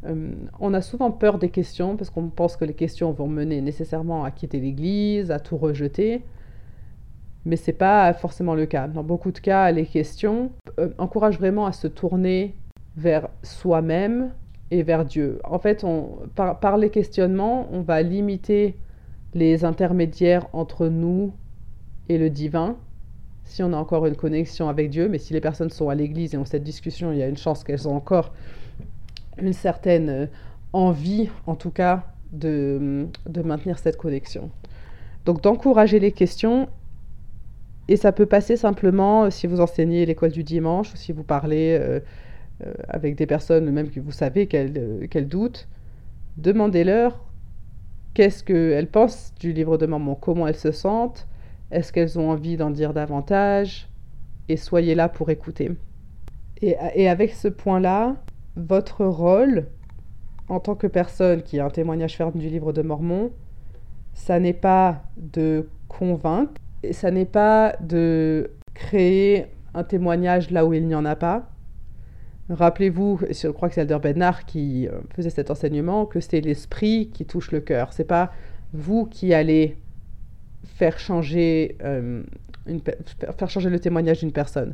euh, 0.06 0.32
on 0.60 0.73
a 0.73 0.82
souvent 0.82 1.12
peur 1.12 1.38
des 1.38 1.49
questions, 1.49 1.97
parce 1.97 2.10
qu'on 2.10 2.30
pense 2.30 2.58
que 2.58 2.65
les 2.65 2.73
questions 2.73 3.12
vont 3.12 3.28
mener 3.28 3.62
nécessairement 3.62 4.23
à 4.23 4.32
quitter 4.32 4.60
l'Église, 4.60 5.30
à 5.30 5.39
tout 5.39 5.58
rejeter 5.58 6.23
mais 7.45 7.56
ce 7.56 7.71
n'est 7.71 7.78
pas 7.78 8.13
forcément 8.13 8.56
le 8.56 8.65
cas. 8.65 8.88
Dans 8.88 9.04
beaucoup 9.04 9.32
de 9.32 9.39
cas, 9.39 9.71
les 9.71 9.86
questions 9.86 10.52
euh, 10.80 10.89
encouragent 10.97 11.39
vraiment 11.39 11.65
à 11.65 11.71
se 11.71 11.88
tourner 11.88 12.56
vers 12.97 13.30
soi-même 13.43 14.32
et 14.71 14.84
vers 14.84 15.06
Dieu. 15.06 15.39
En 15.43 15.60
fait, 15.60 15.86
par, 16.36 16.60
par, 16.60 16.78
les 16.78 16.89
questionnements, 16.89 17.67
on 17.71 17.82
va 17.82 18.02
limiter 18.02 18.75
les 19.34 19.65
intermédiaires 19.65 20.47
entre 20.54 20.88
nous 20.88 21.34
et 22.08 22.17
le 22.17 22.30
divin, 22.30 22.75
si 23.43 23.63
on 23.63 23.73
a 23.73 23.78
encore 23.78 24.06
une 24.06 24.15
connexion 24.15 24.69
avec 24.69 24.89
Dieu, 24.89 25.08
mais 25.10 25.17
si 25.17 25.34
les 25.34 25.41
personnes 25.41 25.69
sont 25.69 25.89
à 25.89 25.95
l'église 25.95 26.34
et 26.34 26.38
ont 26.38 26.45
cette 26.45 26.63
discussion, 26.63 27.12
il 27.12 27.17
y 27.17 27.23
a 27.23 27.28
une 27.28 27.38
chance 27.38 27.63
qu'elles 27.63 27.88
ont 27.88 27.95
encore 27.95 28.32
une 29.39 29.54
certaine 29.54 30.10
euh, 30.10 30.25
envie, 30.73 31.30
en 31.47 31.56
tout 31.56 31.71
cas, 31.71 32.06
de, 32.32 33.08
de 33.28 33.41
maintenir 33.41 33.80
cette 33.80 33.97
connexion. 33.97 34.52
Donc 35.25 35.41
d'encourager 35.41 35.99
les 35.99 36.12
questions 36.12 36.69
Et 37.89 37.97
ça 37.97 38.12
peut 38.12 38.28
passer 38.28 38.56
simplement 38.56 39.23
euh, 39.23 39.30
si 39.32 39.47
vous 39.47 39.62
enseignez 39.62 40.06
l'école 40.06 40.30
du 40.30 40.43
dimanche 40.43 40.93
ou 40.93 40.95
si 40.95 41.12
vous 41.12 41.23
parlez 41.23 41.75
euh, 41.82 41.99
euh, 42.63 42.73
avec 42.88 43.15
des 43.15 43.25
personnes 43.25 43.67
même 43.71 43.89
que 43.89 43.99
vous 43.99 44.12
savez 44.12 44.45
qu'elles 44.45 45.28
doutent. 45.28 45.67
Demandez-leur 46.38 47.25
qu'est-ce 48.13 48.43
qu'elles 48.43 48.91
pensent 48.91 49.34
du 49.39 49.54
livre 49.54 49.78
de 49.78 49.88
Mormon, 49.88 50.13
comment 50.13 50.45
elles 50.45 50.56
se 50.56 50.71
sentent, 50.71 51.28
est-ce 51.71 51.91
qu'elles 51.91 52.19
ont 52.19 52.30
envie 52.30 52.58
d'en 52.58 52.69
dire 52.69 52.93
davantage, 52.93 53.89
et 54.49 54.56
soyez 54.56 54.93
là 54.93 55.10
pour 55.10 55.32
écouter. 55.32 55.71
Et, 56.62 56.75
et 56.93 57.10
avec 57.10 57.34
ce 57.34 57.47
point-là, 57.47 58.17
votre 58.56 59.04
rôle 59.04 59.65
en 60.47 60.60
tant 60.60 60.75
que 60.75 60.86
personne 60.86 61.41
qui 61.41 61.60
a 61.60 61.65
un 61.65 61.69
témoignage 61.71 62.17
ferme 62.17 62.38
du 62.38 62.49
livre 62.49 62.71
de 62.71 62.84
Mormon, 62.84 63.32
ça 64.13 64.39
n'est 64.39 64.54
pas 64.54 65.02
de 65.17 65.69
convaincre, 65.88 66.54
et 66.83 66.93
ça 66.93 67.11
n'est 67.11 67.25
pas 67.25 67.75
de 67.81 68.51
créer 68.73 69.47
un 69.73 69.83
témoignage 69.83 70.51
là 70.51 70.65
où 70.65 70.73
il 70.73 70.87
n'y 70.87 70.95
en 70.95 71.05
a 71.05 71.15
pas. 71.15 71.49
Rappelez-vous, 72.49 73.19
je 73.29 73.47
crois 73.49 73.69
que 73.69 73.75
c'est 73.75 73.81
Elder 73.81 73.99
Bednar 74.01 74.45
qui 74.45 74.87
euh, 74.87 75.01
faisait 75.15 75.29
cet 75.29 75.51
enseignement, 75.51 76.05
que 76.05 76.19
c'est 76.19 76.41
l'esprit 76.41 77.11
qui 77.13 77.25
touche 77.25 77.51
le 77.51 77.59
cœur. 77.59 77.93
C'est 77.93 78.05
pas 78.05 78.31
vous 78.73 79.05
qui 79.05 79.33
allez 79.33 79.77
faire 80.63 80.97
changer, 80.97 81.77
euh, 81.83 82.23
une, 82.65 82.81
faire 82.81 83.49
changer 83.49 83.69
le 83.69 83.79
témoignage 83.79 84.19
d'une 84.19 84.31
personne. 84.31 84.73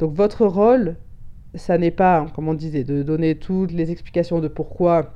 Donc 0.00 0.14
votre 0.14 0.46
rôle, 0.46 0.96
ça 1.54 1.78
n'est 1.78 1.92
pas, 1.92 2.26
comme 2.34 2.48
on 2.48 2.54
disait, 2.54 2.82
de 2.82 3.02
donner 3.02 3.36
toutes 3.36 3.72
les 3.72 3.92
explications 3.92 4.40
de 4.40 4.48
pourquoi, 4.48 5.12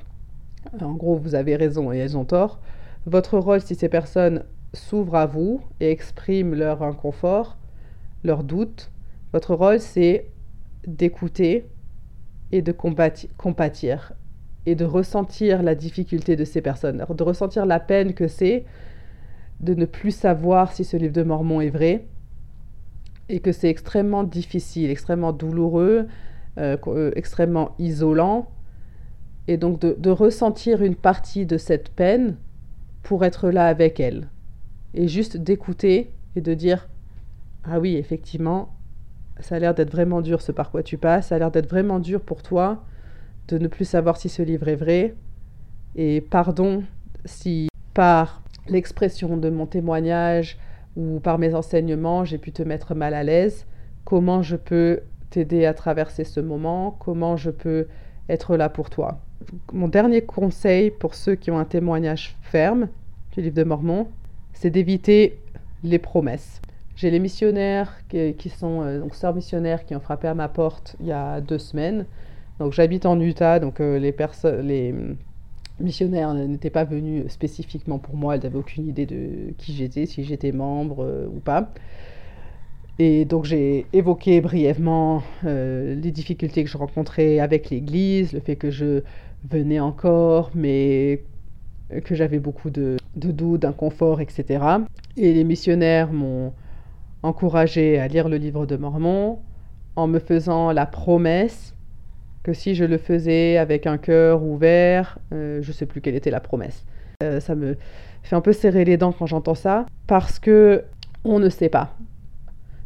en 0.79 0.93
gros, 0.93 1.17
vous 1.17 1.35
avez 1.35 1.57
raison 1.57 1.91
et 1.91 1.97
elles 1.97 2.17
ont 2.17 2.25
tort. 2.25 2.61
Votre 3.05 3.37
rôle, 3.37 3.61
si 3.61 3.75
ces 3.75 3.89
personnes 3.89 4.43
s'ouvrent 4.75 5.15
à 5.15 5.25
vous 5.25 5.61
et 5.79 5.89
expriment 5.89 6.53
leur 6.53 6.83
inconfort, 6.83 7.57
leurs 8.23 8.43
doutes, 8.43 8.91
votre 9.33 9.53
rôle, 9.55 9.79
c'est 9.79 10.27
d'écouter 10.87 11.67
et 12.51 12.61
de 12.61 12.71
compatir 12.71 14.13
et 14.65 14.75
de 14.75 14.85
ressentir 14.85 15.61
la 15.61 15.75
difficulté 15.75 16.35
de 16.35 16.45
ces 16.45 16.61
personnes, 16.61 17.03
de 17.07 17.23
ressentir 17.23 17.65
la 17.65 17.79
peine 17.79 18.13
que 18.13 18.27
c'est 18.27 18.65
de 19.59 19.73
ne 19.73 19.85
plus 19.85 20.11
savoir 20.11 20.71
si 20.71 20.83
ce 20.83 20.97
livre 20.97 21.13
de 21.13 21.23
Mormon 21.23 21.61
est 21.61 21.69
vrai 21.69 22.05
et 23.29 23.39
que 23.39 23.51
c'est 23.51 23.69
extrêmement 23.69 24.23
difficile, 24.23 24.89
extrêmement 24.89 25.33
douloureux, 25.33 26.07
euh, 26.57 26.77
euh, 26.87 27.11
extrêmement 27.15 27.75
isolant. 27.79 28.49
Et 29.47 29.57
donc 29.57 29.79
de, 29.79 29.95
de 29.97 30.09
ressentir 30.09 30.81
une 30.81 30.95
partie 30.95 31.45
de 31.45 31.57
cette 31.57 31.89
peine 31.89 32.37
pour 33.03 33.23
être 33.23 33.49
là 33.49 33.67
avec 33.67 33.99
elle. 33.99 34.29
Et 34.95 35.07
juste 35.07 35.37
d'écouter 35.37 36.11
et 36.35 36.41
de 36.41 36.53
dire 36.53 36.87
Ah 37.63 37.79
oui, 37.79 37.95
effectivement, 37.95 38.73
ça 39.39 39.55
a 39.55 39.59
l'air 39.59 39.75
d'être 39.75 39.91
vraiment 39.91 40.21
dur 40.21 40.41
ce 40.41 40.51
par 40.51 40.71
quoi 40.71 40.81
tu 40.81 40.97
passes, 40.97 41.27
ça 41.27 41.35
a 41.35 41.39
l'air 41.39 41.51
d'être 41.51 41.69
vraiment 41.69 41.99
dur 41.99 42.21
pour 42.21 42.41
toi 42.41 42.83
de 43.47 43.59
ne 43.59 43.67
plus 43.67 43.85
savoir 43.85 44.17
si 44.17 44.27
ce 44.27 44.41
livre 44.41 44.67
est 44.67 44.75
vrai. 44.75 45.13
Et 45.95 46.21
pardon 46.21 46.83
si 47.25 47.67
par 47.93 48.41
l'expression 48.67 49.37
de 49.37 49.49
mon 49.49 49.67
témoignage 49.67 50.57
ou 50.95 51.19
par 51.19 51.37
mes 51.37 51.53
enseignements, 51.53 52.25
j'ai 52.25 52.39
pu 52.39 52.51
te 52.51 52.63
mettre 52.63 52.95
mal 52.95 53.13
à 53.13 53.23
l'aise. 53.23 53.67
Comment 54.03 54.41
je 54.41 54.55
peux 54.55 55.01
t'aider 55.29 55.65
à 55.65 55.73
traverser 55.73 56.23
ce 56.23 56.39
moment? 56.39 56.97
Comment 56.99 57.37
je 57.37 57.51
peux 57.51 57.87
être 58.29 58.57
là 58.57 58.69
pour 58.69 58.89
toi 58.89 59.19
mon 59.73 59.87
dernier 59.87 60.21
conseil 60.21 60.91
pour 60.91 61.15
ceux 61.15 61.35
qui 61.35 61.51
ont 61.51 61.59
un 61.59 61.65
témoignage 61.65 62.35
ferme 62.41 62.87
du 63.33 63.41
livre 63.41 63.55
de 63.55 63.63
Mormon, 63.63 64.07
c'est 64.55 64.71
d'éviter 64.71 65.37
les 65.83 65.99
promesses. 65.99 66.61
J'ai 66.95 67.11
les 67.11 67.19
missionnaires 67.19 67.93
qui, 68.09 68.49
sont 68.49 68.81
euh, 68.81 68.99
donc 68.99 69.15
sœurs 69.15 69.35
missionnaires 69.35 69.85
qui 69.85 69.95
ont 69.95 69.99
frappé 69.99 70.27
à 70.27 70.33
ma 70.33 70.47
porte 70.47 70.95
il 71.01 71.07
y 71.07 71.11
a 71.11 71.41
deux 71.41 71.59
semaines. 71.59 72.05
Donc 72.59 72.71
j'habite 72.71 73.05
en 73.05 73.19
Utah, 73.19 73.59
donc 73.59 73.81
euh, 73.81 73.99
les, 73.99 74.15
les 74.63 74.91
mm, 74.93 75.17
missionnaires 75.81 76.33
n'étaient 76.33 76.69
pas 76.69 76.85
venus 76.85 77.27
spécifiquement 77.27 77.99
pour 77.99 78.15
moi, 78.15 78.35
elles 78.35 78.43
n'avaient 78.43 78.57
aucune 78.57 78.87
idée 78.87 79.05
de 79.05 79.53
qui 79.57 79.75
j'étais, 79.75 80.05
si 80.05 80.23
j'étais 80.23 80.53
membre 80.53 81.03
euh, 81.03 81.27
ou 81.27 81.39
pas. 81.39 81.69
Et 82.97 83.25
donc 83.25 83.43
j'ai 83.43 83.85
évoqué 83.91 84.39
brièvement 84.39 85.21
les 85.43 86.11
difficultés 86.11 86.63
que 86.63 86.69
je 86.69 86.77
rencontrais 86.77 87.39
avec 87.39 87.69
l'Église, 87.69 88.31
le 88.31 88.39
fait 88.39 88.55
que 88.55 88.71
je 88.71 89.01
venait 89.51 89.81
encore, 89.81 90.49
mais 90.55 91.19
que 92.03 92.15
j'avais 92.15 92.39
beaucoup 92.39 92.69
de, 92.69 92.97
de 93.15 93.31
doutes, 93.31 93.61
d'inconfort, 93.61 94.21
etc. 94.21 94.63
Et 95.17 95.33
les 95.33 95.43
missionnaires 95.43 96.11
m'ont 96.11 96.53
encouragé 97.23 97.99
à 97.99 98.07
lire 98.07 98.29
le 98.29 98.37
livre 98.37 98.65
de 98.65 98.75
Mormon 98.75 99.39
en 99.95 100.07
me 100.07 100.19
faisant 100.19 100.71
la 100.71 100.85
promesse 100.85 101.75
que 102.43 102.53
si 102.53 102.75
je 102.75 102.85
le 102.85 102.97
faisais 102.99 103.57
avec 103.57 103.87
un 103.87 103.97
cœur 103.97 104.43
ouvert, 104.43 105.17
euh, 105.33 105.61
je 105.63 105.69
ne 105.69 105.73
sais 105.73 105.87
plus 105.87 106.01
quelle 106.01 106.15
était 106.15 106.29
la 106.29 106.39
promesse. 106.39 106.85
Euh, 107.23 107.39
ça 107.39 107.55
me 107.55 107.75
fait 108.21 108.35
un 108.35 108.41
peu 108.41 108.53
serrer 108.53 108.85
les 108.85 108.97
dents 108.97 109.11
quand 109.11 109.25
j'entends 109.25 109.55
ça, 109.55 109.85
parce 110.05 110.37
que 110.37 110.83
on 111.23 111.39
ne 111.39 111.49
sait 111.49 111.69
pas. 111.69 111.95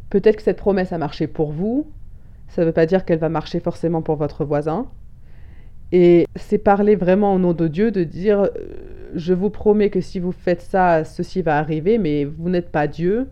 Peut-être 0.08 0.36
que 0.36 0.42
cette 0.42 0.56
promesse 0.56 0.92
a 0.92 0.98
marché 0.98 1.26
pour 1.26 1.52
vous, 1.52 1.86
ça 2.48 2.62
ne 2.62 2.66
veut 2.66 2.72
pas 2.72 2.86
dire 2.86 3.04
qu'elle 3.04 3.18
va 3.18 3.28
marcher 3.28 3.60
forcément 3.60 4.00
pour 4.00 4.16
votre 4.16 4.44
voisin. 4.44 4.86
Et 5.92 6.26
c'est 6.36 6.58
parler 6.58 6.94
vraiment 6.94 7.34
au 7.34 7.38
nom 7.38 7.52
de 7.52 7.66
Dieu, 7.66 7.90
de 7.90 8.04
dire, 8.04 8.42
euh, 8.42 8.48
je 9.14 9.34
vous 9.34 9.50
promets 9.50 9.90
que 9.90 10.00
si 10.00 10.20
vous 10.20 10.32
faites 10.32 10.60
ça, 10.60 11.04
ceci 11.04 11.42
va 11.42 11.58
arriver, 11.58 11.98
mais 11.98 12.24
vous 12.24 12.48
n'êtes 12.48 12.70
pas 12.70 12.86
Dieu. 12.86 13.28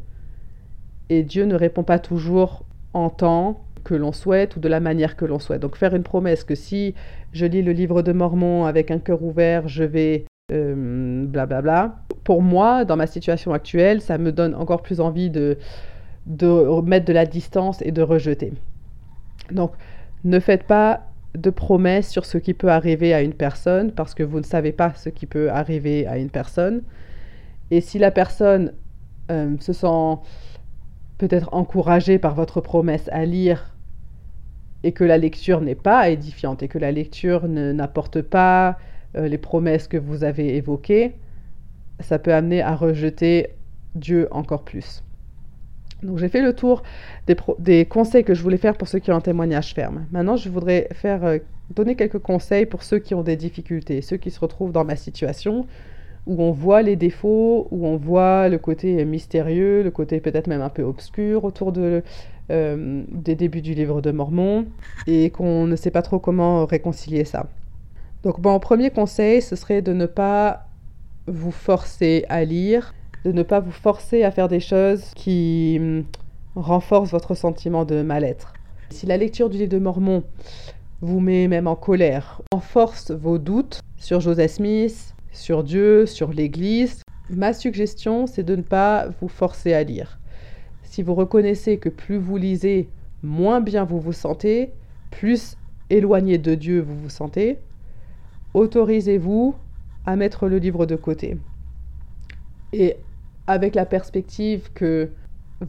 Et 1.09 1.23
Dieu 1.23 1.44
ne 1.44 1.55
répond 1.55 1.85
pas 1.85 1.99
toujours 1.99 2.64
en 2.94 3.11
temps 3.11 3.64
que 3.85 3.94
l'on 3.94 4.12
souhaite 4.12 4.57
ou 4.57 4.61
de 4.61 4.68
la 4.68 4.81
manière 4.81 5.16
que 5.16 5.25
l'on 5.25 5.38
souhaite. 5.38 5.62
Donc 5.62 5.77
faire 5.77 5.94
une 5.94 6.03
promesse 6.03 6.44
que 6.44 6.55
si 6.55 6.94
je 7.33 7.47
lis 7.47 7.62
le 7.62 7.73
livre 7.73 8.03
de 8.03 8.12
Mormon 8.12 8.66
avec 8.66 8.90
un 8.90 8.99
cœur 8.99 9.23
ouvert, 9.23 9.68
je 9.68 9.85
vais 9.85 10.25
blablabla. 10.51 11.85
Euh, 11.85 11.87
bla 11.87 11.97
Pour 12.25 12.42
moi, 12.42 12.85
dans 12.85 12.97
ma 12.97 13.07
situation 13.07 13.53
actuelle, 13.53 14.01
ça 14.01 14.18
me 14.18 14.33
donne 14.33 14.55
encore 14.55 14.83
plus 14.83 15.01
envie 15.01 15.31
de, 15.31 15.59
de 16.27 16.81
mettre 16.83 17.07
de 17.07 17.12
la 17.12 17.25
distance 17.25 17.83
et 17.83 17.92
de 17.92 18.03
rejeter. 18.03 18.53
Donc 19.51 19.73
ne 20.25 20.40
faites 20.40 20.64
pas 20.64 21.08
de 21.40 21.51
promesses 21.51 22.09
sur 22.09 22.27
ce 22.27 22.38
qui 22.38 22.55
peut 22.55 22.70
arriver 22.70 23.14
à 23.14 23.22
une 23.22 23.35
personne 23.35 23.92
parce 23.92 24.14
que 24.14 24.22
vous 24.22 24.38
ne 24.38 24.44
savez 24.44 24.72
pas 24.72 24.92
ce 24.94 25.09
qui 25.09 25.27
peut 25.27 25.51
arriver 25.51 26.07
à 26.07 26.18
une 26.18 26.31
personne. 26.31 26.83
Et 27.70 27.81
si 27.81 27.98
la 27.98 28.11
personne 28.11 28.72
euh, 29.31 29.57
se 29.61 29.72
sent 29.72 30.18
peut-être 31.18 31.48
encouragée 31.53 32.18
par 32.18 32.35
votre 32.35 32.61
promesse 32.61 33.09
à 33.12 33.24
lire 33.24 33.74
et 34.85 34.92
que 34.92 35.05
la 35.05 35.18
lecture 35.18 35.61
n'est 35.61 35.74
pas 35.74 36.09
édifiante 36.09 36.62
et 36.62 36.68
que 36.68 36.79
la 36.79 36.92
lecture 36.92 37.48
n'apporte 37.48 38.22
pas 38.22 38.79
euh, 39.16 39.27
les 39.29 39.38
promesses 39.38 39.88
que 39.88 39.96
vous 39.96 40.22
avez 40.22 40.57
évoquées, 40.57 41.16
ça 42.01 42.18
peut 42.18 42.33
amener 42.33 42.62
à 42.62 42.77
rejeter 42.77 43.55
Dieu 43.94 44.29
encore 44.31 44.64
plus. 44.64 45.03
Donc 46.03 46.19
j'ai 46.19 46.29
fait 46.29 46.43
le 46.43 46.53
tour 46.53 46.83
des, 47.59 47.85
conseils 47.85 48.25
que 48.25 48.35
je 48.35 48.43
voulais 48.43 48.57
faire 48.57 48.77
pour 48.77 48.89
ceux 48.89 48.99
qui 49.01 49.11
ont 49.11 49.17
un 49.17 49.21
témoignage 49.21 49.75
ferme. 49.75 50.07
Maintenant, 50.13 50.37
je 50.37 50.49
voudrais 50.49 50.89
faire, 50.93 51.25
euh, 51.25 51.39
donner 51.75 51.97
quelques 51.97 52.19
conseils 52.19 52.67
pour 52.67 52.83
ceux 52.83 52.99
qui 52.99 53.15
ont 53.15 53.23
des 53.23 53.37
difficultés, 53.37 54.01
ceux 54.01 54.17
qui 54.17 54.31
se 54.31 54.41
retrouvent 54.41 54.73
dans 54.73 54.85
ma 54.85 54.97
situation, 54.97 55.67
où 56.27 56.43
on 56.43 56.53
voit 56.53 56.83
les 56.83 56.97
défauts, 56.97 57.67
où 57.71 57.87
on 57.87 57.97
voit 57.97 58.49
le 58.49 58.59
côté 58.59 59.05
mystérieux, 59.05 59.83
le 59.83 59.91
côté 59.91 60.21
peut-être 60.21 60.47
même 60.47 60.63
un 60.63 60.69
peu 60.69 60.83
obscur 60.83 61.45
autour 61.45 61.73
euh, 61.77 63.03
des 63.11 63.35
débuts 63.35 63.63
du 63.63 63.75
livre 63.75 64.01
de 64.01 64.11
Mormon, 64.11 64.67
et 65.07 65.31
qu'on 65.31 65.67
ne 65.67 65.75
sait 65.75 65.91
pas 65.91 66.03
trop 66.03 66.19
comment 66.19 66.65
réconcilier 66.65 67.25
ça. 67.25 67.47
Donc 68.23 68.39
mon 68.39 68.59
premier 68.61 68.91
conseil, 68.91 69.43
ce 69.43 69.57
serait 69.57 69.83
de 69.83 69.93
ne 69.93 70.07
pas 70.07 70.67
vous 71.27 71.51
forcer 71.53 72.25
à 72.29 72.45
lire 72.45 72.95
de 73.25 73.33
ne 73.33 73.43
pas 73.43 73.61
vous 73.61 73.73
forcer 73.73 74.23
à 74.23 74.31
faire 74.31 74.49
des 74.49 74.61
choses 74.61 75.03
qui 75.15 75.77
hum, 75.81 76.05
renforcent 76.55 77.11
votre 77.11 77.35
sentiment 77.35 77.85
de 77.85 78.03
mal-être. 78.03 78.53
Si 78.91 79.07
la 79.07 79.17
lecture 79.17 79.51
du 79.51 79.59
livre 79.59 79.71
de 79.71 79.79
Mormon 79.79 80.25
vous 81.01 81.21
met 81.21 81.47
même 81.49 81.67
en 81.67 81.77
colère, 81.77 82.43
renforce 82.53 83.11
vos 83.11 83.39
doutes 83.39 83.81
sur 83.97 84.21
Joseph 84.21 84.53
Smith, 84.53 85.15
sur 85.33 85.63
Dieu, 85.63 86.07
sur 86.07 86.33
l'Église, 86.33 87.03
ma 87.31 87.53
suggestion, 87.53 88.27
c'est 88.27 88.43
de 88.43 88.57
ne 88.57 88.63
pas 88.63 89.09
vous 89.21 89.29
forcer 89.29 89.75
à 89.75 89.85
lire. 89.85 90.19
Si 90.83 91.03
vous 91.03 91.15
reconnaissez 91.15 91.79
que 91.79 91.89
plus 91.89 92.19
vous 92.19 92.37
lisez, 92.37 92.89
moins 93.23 93.61
bien 93.61 93.85
vous 93.85 94.01
vous 94.01 94.13
sentez, 94.13 94.73
plus 95.11 95.57
éloigné 95.91 96.39
de 96.39 96.55
Dieu 96.55 96.81
vous 96.81 96.97
vous 96.97 97.11
sentez, 97.11 97.59
autorisez-vous 98.55 99.55
à 100.07 100.17
mettre 100.17 100.49
le 100.49 100.59
livre 100.59 100.87
de 100.87 100.97
côté. 100.97 101.37
Et 102.73 102.97
avec 103.49 103.75
la 103.75 103.87
perspective 103.87 104.71
que 104.75 105.09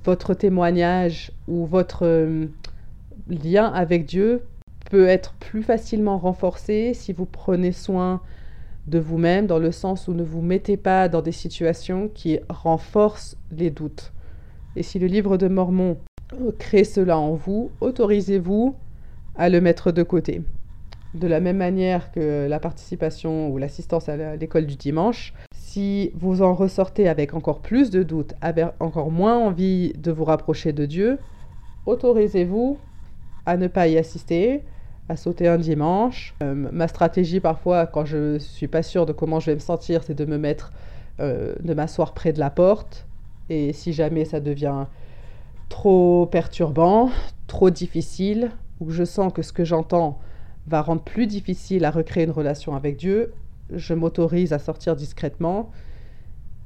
votre 0.06 0.34
témoignage 0.36 1.32
ou 1.48 1.66
votre 1.66 2.06
euh, 2.06 2.46
lien 3.30 3.68
avec 3.68 4.06
Dieu 4.06 4.44
peut 4.92 5.08
être 5.08 5.34
plus 5.40 5.64
facilement 5.64 6.18
renforcé 6.18 6.94
si 6.94 7.14
vous 7.14 7.26
prenez 7.26 7.72
soin 7.72 8.22
de 8.88 9.00
vous-même, 9.00 9.48
dans 9.48 9.60
le 9.60 9.72
sens 9.72 10.08
où 10.08 10.14
ne 10.14 10.24
vous 10.24 10.42
mettez 10.42 10.76
pas 10.76 11.08
dans 11.08 11.22
des 11.22 11.32
situations 11.32 12.10
qui 12.14 12.40
renforcent 12.50 13.38
les 13.52 13.70
doutes. 13.70 14.12
Et 14.76 14.84
si 14.84 15.00
le 15.00 15.08
livre 15.08 15.38
de 15.38 15.48
Mormon 15.48 15.98
crée 16.58 16.84
cela 16.84 17.18
en 17.18 17.36
vous, 17.36 17.72
autorisez-vous 17.82 18.76
à 19.36 19.50
le 19.50 19.62
mettre 19.62 19.92
de 19.92 20.04
côté. 20.04 20.42
De 21.14 21.28
la 21.28 21.40
même 21.40 21.58
manière 21.58 22.12
que 22.12 22.48
la 22.48 22.60
participation 22.60 23.50
ou 23.50 23.58
l'assistance 23.58 24.10
à 24.10 24.36
l'école 24.36 24.66
du 24.66 24.76
dimanche, 24.76 25.34
si 25.72 26.12
vous 26.16 26.42
en 26.42 26.56
ressortez 26.56 27.08
avec 27.08 27.36
encore 27.36 27.60
plus 27.60 27.92
de 27.92 28.02
doutes, 28.02 28.34
avec 28.42 28.66
encore 28.80 29.12
moins 29.12 29.38
envie 29.38 29.94
de 29.94 30.12
vous 30.12 30.26
rapprocher 30.26 30.74
de 30.74 30.88
Dieu, 30.88 31.20
autorisez-vous 31.86 32.80
à 33.46 33.56
ne 33.56 33.68
pas 33.68 33.88
y 33.88 33.96
assister, 34.00 34.64
à 35.10 35.16
sauter 35.16 35.48
un 35.48 35.60
dimanche. 35.60 36.34
Euh, 36.42 36.56
ma 36.56 36.88
stratégie 36.88 37.40
parfois, 37.40 37.86
quand 37.86 38.04
je 38.04 38.40
suis 38.40 38.68
pas 38.68 38.82
sûre 38.82 39.06
de 39.06 39.14
comment 39.14 39.40
je 39.40 39.52
vais 39.52 39.56
me 39.56 39.60
sentir, 39.60 40.02
c'est 40.02 40.16
de 40.16 40.26
me 40.26 40.40
mettre, 40.40 40.72
euh, 41.20 41.54
de 41.62 41.76
m'asseoir 41.76 42.16
près 42.16 42.34
de 42.34 42.40
la 42.40 42.50
porte. 42.50 43.06
Et 43.50 43.72
si 43.72 43.94
jamais 43.94 44.26
ça 44.26 44.40
devient 44.40 44.86
trop 45.70 46.26
perturbant, 46.26 47.12
trop 47.46 47.70
difficile, 47.70 48.50
ou 48.80 48.90
je 48.90 49.04
sens 49.04 49.32
que 49.32 49.44
ce 49.44 49.54
que 49.54 49.66
j'entends 49.66 50.18
va 50.66 50.82
rendre 50.82 51.04
plus 51.04 51.28
difficile 51.28 51.86
à 51.86 51.92
recréer 51.92 52.24
une 52.24 52.32
relation 52.32 52.76
avec 52.76 52.98
Dieu, 52.98 53.34
je 53.74 53.94
m'autorise 53.94 54.54
à 54.54 54.60
sortir 54.60 54.96
discrètement 54.96 55.72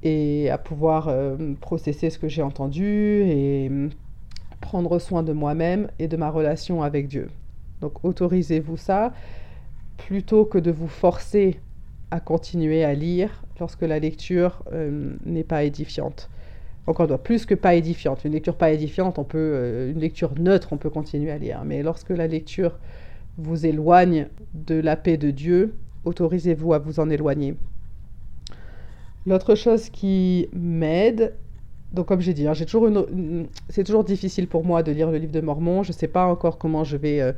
et 0.03 0.49
à 0.49 0.57
pouvoir 0.57 1.07
euh, 1.07 1.53
processer 1.61 2.09
ce 2.09 2.19
que 2.19 2.27
j'ai 2.27 2.41
entendu 2.41 2.85
et 2.85 3.71
prendre 4.61 4.99
soin 4.99 5.23
de 5.23 5.33
moi-même 5.33 5.89
et 5.99 6.07
de 6.07 6.17
ma 6.17 6.29
relation 6.29 6.83
avec 6.83 7.07
Dieu. 7.07 7.29
Donc 7.81 8.03
autorisez-vous 8.03 8.77
ça 8.77 9.13
plutôt 9.97 10.45
que 10.45 10.57
de 10.57 10.71
vous 10.71 10.87
forcer 10.87 11.59
à 12.11 12.19
continuer 12.19 12.83
à 12.83 12.93
lire 12.93 13.43
lorsque 13.59 13.81
la 13.81 13.99
lecture 13.99 14.63
euh, 14.71 15.13
n'est 15.25 15.43
pas 15.43 15.63
édifiante. 15.63 16.29
Encore 16.85 17.09
une 17.09 17.17
plus 17.17 17.45
que 17.45 17.55
pas 17.55 17.75
édifiante. 17.75 18.25
Une 18.25 18.33
lecture 18.33 18.55
pas 18.55 18.71
édifiante, 18.71 19.17
on 19.17 19.23
peut, 19.23 19.37
euh, 19.37 19.91
une 19.91 19.99
lecture 19.99 20.33
neutre, 20.37 20.69
on 20.71 20.77
peut 20.77 20.89
continuer 20.89 21.31
à 21.31 21.37
lire. 21.37 21.63
Mais 21.65 21.81
lorsque 21.81 22.09
la 22.09 22.27
lecture 22.27 22.77
vous 23.37 23.65
éloigne 23.65 24.27
de 24.53 24.75
la 24.75 24.95
paix 24.95 25.17
de 25.17 25.31
Dieu, 25.31 25.75
autorisez-vous 26.05 26.73
à 26.73 26.79
vous 26.79 26.99
en 26.99 27.09
éloigner. 27.09 27.55
L'autre 29.25 29.55
chose 29.55 29.89
qui 29.89 30.49
m'aide, 30.51 31.33
donc 31.93 32.07
comme 32.07 32.19
j'ai 32.19 32.33
dit, 32.33 32.47
hein, 32.47 32.53
une, 32.53 33.47
c'est 33.69 33.83
toujours 33.83 34.03
difficile 34.03 34.47
pour 34.47 34.65
moi 34.65 34.83
de 34.83 34.91
lire 34.91 35.11
le 35.11 35.17
livre 35.17 35.31
de 35.31 35.41
Mormon. 35.41 35.83
Je 35.83 35.89
ne 35.89 35.97
sais 35.97 36.07
pas 36.07 36.25
encore 36.25 36.57
comment 36.57 36.83
je 36.83 36.97
vais 36.97 37.21
euh, 37.21 37.31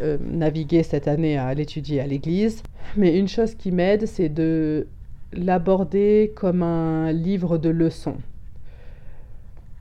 euh, 0.00 0.18
naviguer 0.20 0.82
cette 0.82 1.06
année 1.06 1.38
à 1.38 1.54
l'étudier 1.54 2.00
à 2.00 2.06
l'église. 2.06 2.62
Mais 2.96 3.16
une 3.16 3.28
chose 3.28 3.54
qui 3.54 3.70
m'aide, 3.70 4.06
c'est 4.06 4.28
de 4.28 4.88
l'aborder 5.32 6.32
comme 6.34 6.62
un 6.62 7.12
livre 7.12 7.58
de 7.58 7.68
leçons. 7.68 8.16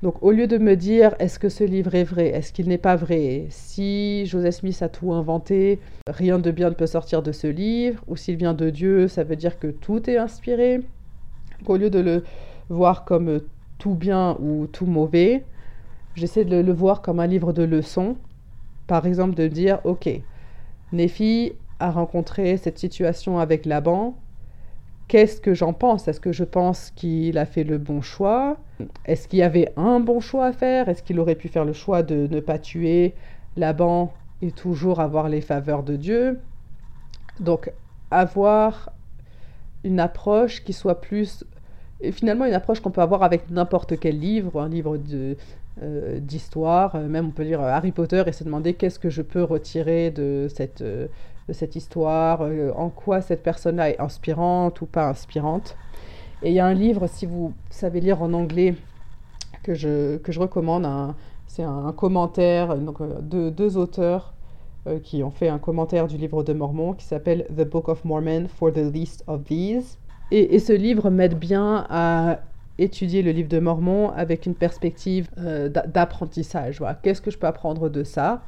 Donc 0.01 0.23
au 0.23 0.31
lieu 0.31 0.47
de 0.47 0.57
me 0.57 0.75
dire 0.75 1.13
est-ce 1.19 1.37
que 1.37 1.49
ce 1.49 1.63
livre 1.63 1.93
est 1.93 2.03
vrai, 2.03 2.29
est-ce 2.29 2.51
qu'il 2.51 2.67
n'est 2.67 2.79
pas 2.79 2.95
vrai, 2.95 3.45
si 3.49 4.25
Joseph 4.25 4.55
Smith 4.55 4.81
a 4.81 4.89
tout 4.89 5.13
inventé, 5.13 5.79
rien 6.07 6.39
de 6.39 6.49
bien 6.49 6.69
ne 6.69 6.75
peut 6.75 6.87
sortir 6.87 7.21
de 7.21 7.31
ce 7.31 7.45
livre, 7.45 8.03
ou 8.07 8.15
s'il 8.15 8.35
vient 8.35 8.55
de 8.55 8.71
Dieu, 8.71 9.07
ça 9.07 9.23
veut 9.23 9.35
dire 9.35 9.59
que 9.59 9.67
tout 9.67 10.09
est 10.09 10.17
inspiré. 10.17 10.81
Au 11.67 11.77
lieu 11.77 11.91
de 11.91 11.99
le 11.99 12.23
voir 12.69 13.05
comme 13.05 13.41
tout 13.77 13.93
bien 13.93 14.37
ou 14.39 14.65
tout 14.65 14.87
mauvais, 14.87 15.43
j'essaie 16.15 16.45
de 16.45 16.57
le 16.57 16.73
voir 16.73 17.03
comme 17.03 17.19
un 17.19 17.27
livre 17.27 17.53
de 17.53 17.63
leçons. 17.63 18.15
Par 18.87 19.05
exemple, 19.05 19.35
de 19.35 19.47
dire 19.47 19.81
ok, 19.83 20.09
Nephi 20.93 21.53
a 21.79 21.91
rencontré 21.91 22.57
cette 22.57 22.79
situation 22.79 23.37
avec 23.37 23.67
Laban, 23.67 24.15
qu'est-ce 25.11 25.41
que 25.41 25.53
j'en 25.53 25.73
pense? 25.73 26.07
Est-ce 26.07 26.21
que 26.21 26.31
je 26.31 26.45
pense 26.45 26.89
qu'il 26.95 27.37
a 27.37 27.45
fait 27.45 27.65
le 27.65 27.77
bon 27.77 28.01
choix? 28.01 28.55
Est-ce 29.03 29.27
qu'il 29.27 29.39
y 29.39 29.43
avait 29.43 29.73
un 29.75 29.99
bon 29.99 30.21
choix 30.21 30.45
à 30.45 30.53
faire? 30.53 30.87
Est-ce 30.87 31.03
qu'il 31.03 31.19
aurait 31.19 31.35
pu 31.35 31.49
faire 31.49 31.65
le 31.65 31.73
choix 31.73 32.01
de 32.01 32.29
ne 32.31 32.39
pas 32.39 32.57
tuer 32.57 33.13
Laban 33.57 34.13
et 34.41 34.53
toujours 34.53 35.01
avoir 35.01 35.27
les 35.27 35.41
faveurs 35.41 35.83
de 35.83 35.97
Dieu? 35.97 36.39
Donc, 37.41 37.73
avoir 38.09 38.93
une 39.83 39.99
approche 39.99 40.63
qui 40.63 40.71
soit 40.71 41.01
plus... 41.01 41.43
Et 41.99 42.13
finalement, 42.13 42.45
une 42.45 42.53
approche 42.53 42.79
qu'on 42.79 42.91
peut 42.91 43.01
avoir 43.01 43.21
avec 43.21 43.51
n'importe 43.51 43.99
quel 43.99 44.17
livre, 44.17 44.61
un 44.61 44.69
livre 44.69 44.97
euh, 45.81 46.19
d'histoire, 46.21 46.97
même 46.97 47.27
on 47.27 47.31
peut 47.31 47.43
lire 47.43 47.59
Harry 47.59 47.91
Potter 47.91 48.23
et 48.27 48.31
se 48.31 48.45
demander 48.45 48.75
qu'est-ce 48.75 48.97
que 48.97 49.09
je 49.09 49.21
peux 49.21 49.43
retirer 49.43 50.09
de 50.09 50.47
cette, 50.49 50.81
euh, 50.81 51.07
de 51.47 51.53
cette 51.53 51.75
histoire, 51.75 52.41
euh, 52.41 52.71
en 52.75 52.89
quoi 52.89 53.21
cette 53.21 53.43
personne-là 53.43 53.89
est 53.91 53.99
inspirante 53.99 54.81
ou 54.81 54.85
pas 54.85 55.09
inspirante. 55.09 55.75
Et 56.43 56.49
il 56.49 56.53
y 56.53 56.59
a 56.59 56.65
un 56.65 56.73
livre, 56.73 57.07
si 57.07 57.25
vous 57.25 57.53
savez 57.69 57.99
lire 57.99 58.21
en 58.21 58.33
anglais, 58.33 58.75
que 59.63 59.73
je, 59.73 60.17
que 60.17 60.31
je 60.31 60.39
recommande. 60.39 60.87
C'est 61.47 61.63
un, 61.63 61.91
commentaire 61.91 62.71
euh, 62.71 63.21
de 63.21 63.49
deux 63.49 63.77
auteurs 63.77 64.33
euh, 64.87 64.99
qui 64.99 65.23
ont 65.23 65.31
fait 65.31 65.49
un 65.49 65.59
commentaire 65.59 66.07
du 66.07 66.17
livre 66.17 66.43
de 66.43 66.53
Mormon 66.53 66.93
qui 66.93 67.05
s'appelle 67.05 67.45
The 67.55 67.67
Book 67.67 67.89
of 67.89 68.05
Mormon 68.05 68.47
for 68.47 68.71
the 68.71 68.77
Least 68.77 69.23
of 69.27 69.43
These. 69.43 69.97
Et, 70.31 70.55
et 70.55 70.59
ce 70.59 70.73
livre 70.73 71.09
m'aide 71.09 71.37
bien 71.37 71.85
à 71.89 72.39
étudier 72.77 73.21
le 73.21 73.31
livre 73.31 73.49
de 73.49 73.59
Mormon 73.59 74.11
avec 74.11 74.45
une 74.45 74.55
perspective 74.55 75.27
d'apprentissage. 75.35 76.79
Voilà. 76.79 76.95
Qu'est-ce 76.95 77.21
que 77.21 77.29
je 77.29 77.37
peux 77.37 77.45
apprendre 77.45 77.89
de 77.89 78.03
ça? 78.03 78.41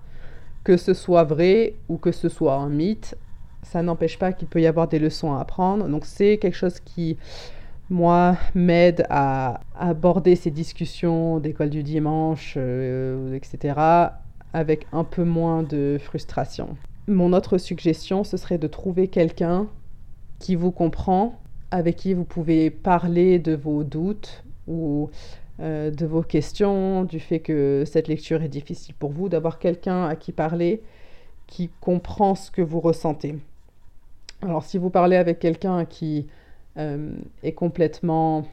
Que 0.63 0.77
ce 0.77 0.93
soit 0.93 1.23
vrai 1.23 1.75
ou 1.89 1.97
que 1.97 2.11
ce 2.11 2.29
soit 2.29 2.55
un 2.55 2.69
mythe, 2.69 3.17
ça 3.63 3.81
n'empêche 3.81 4.19
pas 4.19 4.33
qu'il 4.33 4.47
peut 4.47 4.61
y 4.61 4.67
avoir 4.67 4.87
des 4.87 4.99
leçons 4.99 5.33
à 5.33 5.39
apprendre. 5.39 5.87
Donc 5.87 6.05
c'est 6.05 6.37
quelque 6.37 6.55
chose 6.55 6.79
qui, 6.79 7.17
moi, 7.89 8.37
m'aide 8.55 9.05
à 9.09 9.61
aborder 9.75 10.35
ces 10.35 10.51
discussions 10.51 11.39
d'école 11.39 11.69
du 11.69 11.83
dimanche, 11.83 12.55
euh, 12.57 13.35
etc., 13.35 13.75
avec 14.53 14.85
un 14.91 15.03
peu 15.03 15.23
moins 15.23 15.63
de 15.63 15.97
frustration. 15.99 16.77
Mon 17.07 17.33
autre 17.33 17.57
suggestion, 17.57 18.23
ce 18.23 18.37
serait 18.37 18.59
de 18.59 18.67
trouver 18.67 19.07
quelqu'un 19.07 19.67
qui 20.39 20.55
vous 20.55 20.71
comprend, 20.71 21.39
avec 21.71 21.95
qui 21.95 22.13
vous 22.13 22.23
pouvez 22.23 22.69
parler 22.69 23.39
de 23.39 23.55
vos 23.55 23.83
doutes 23.83 24.43
ou 24.67 25.09
euh, 25.63 25.91
de 25.91 26.05
vos 26.05 26.21
questions, 26.21 27.03
du 27.05 27.19
fait 27.19 27.39
que 27.39 27.83
cette 27.85 28.09
lecture 28.09 28.43
est 28.43 28.49
difficile 28.49 28.93
pour 28.95 29.11
vous, 29.11 29.29
d'avoir 29.29 29.59
quelqu'un 29.59 30.05
à 30.05 30.15
qui 30.15 30.33
parler 30.33 30.83
qui 31.47 31.69
comprend 31.79 32.35
ce 32.35 32.51
que 32.51 32.61
vous 32.61 32.79
ressentez. 32.79 33.37
Alors 34.41 34.63
si 34.63 34.77
vous 34.77 34.89
parlez 34.89 35.15
avec 35.15 35.39
quelqu'un 35.39 35.85
qui 35.85 36.27
euh, 36.77 37.13
est 37.43 37.53
complètement 37.53 38.45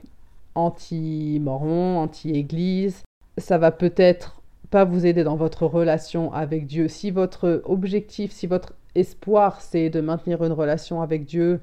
anti-moron, 0.55 1.99
anti-église, 1.99 3.03
ça 3.39 3.59
va 3.59 3.73
peut-être 3.73 4.41
pas 4.71 4.85
vous 4.85 5.05
aider 5.05 5.25
dans 5.25 5.37
votre 5.37 5.67
relation 5.67 6.33
avec 6.33 6.67
Dieu. 6.67 6.87
Si 6.87 7.11
votre 7.11 7.63
objectif, 7.65 8.31
si 8.31 8.47
votre 8.47 8.75
espoir, 8.95 9.61
c'est 9.61 9.91
de 9.91 10.01
maintenir 10.01 10.45
une 10.45 10.53
relation 10.53 11.03
avec 11.03 11.25
Dieu 11.25 11.61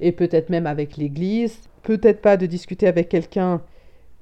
et 0.00 0.10
peut-être 0.10 0.50
même 0.50 0.66
avec 0.66 0.96
l'Église, 0.96 1.60
peut-être 1.82 2.20
pas 2.20 2.36
de 2.36 2.46
discuter 2.46 2.88
avec 2.88 3.08
quelqu'un 3.08 3.60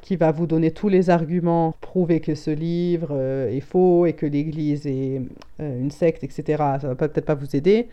qui 0.01 0.17
va 0.17 0.33
vous 0.33 0.47
donner 0.47 0.71
tous 0.71 0.89
les 0.89 1.11
arguments, 1.11 1.75
prouver 1.81 2.21
que 2.21 2.35
ce 2.35 2.51
livre 2.51 3.09
euh, 3.13 3.51
est 3.51 3.61
faux 3.61 4.07
et 4.07 4.15
que 4.15 4.27
l'Église 4.27 4.87
est 4.87 5.23
euh, 5.61 5.81
une 5.81 5.91
secte, 5.91 6.25
etc. 6.25 6.43
Ça 6.81 6.89
va 6.89 6.95
peut-être 6.95 7.25
pas 7.25 7.35
vous 7.35 7.55
aider, 7.55 7.89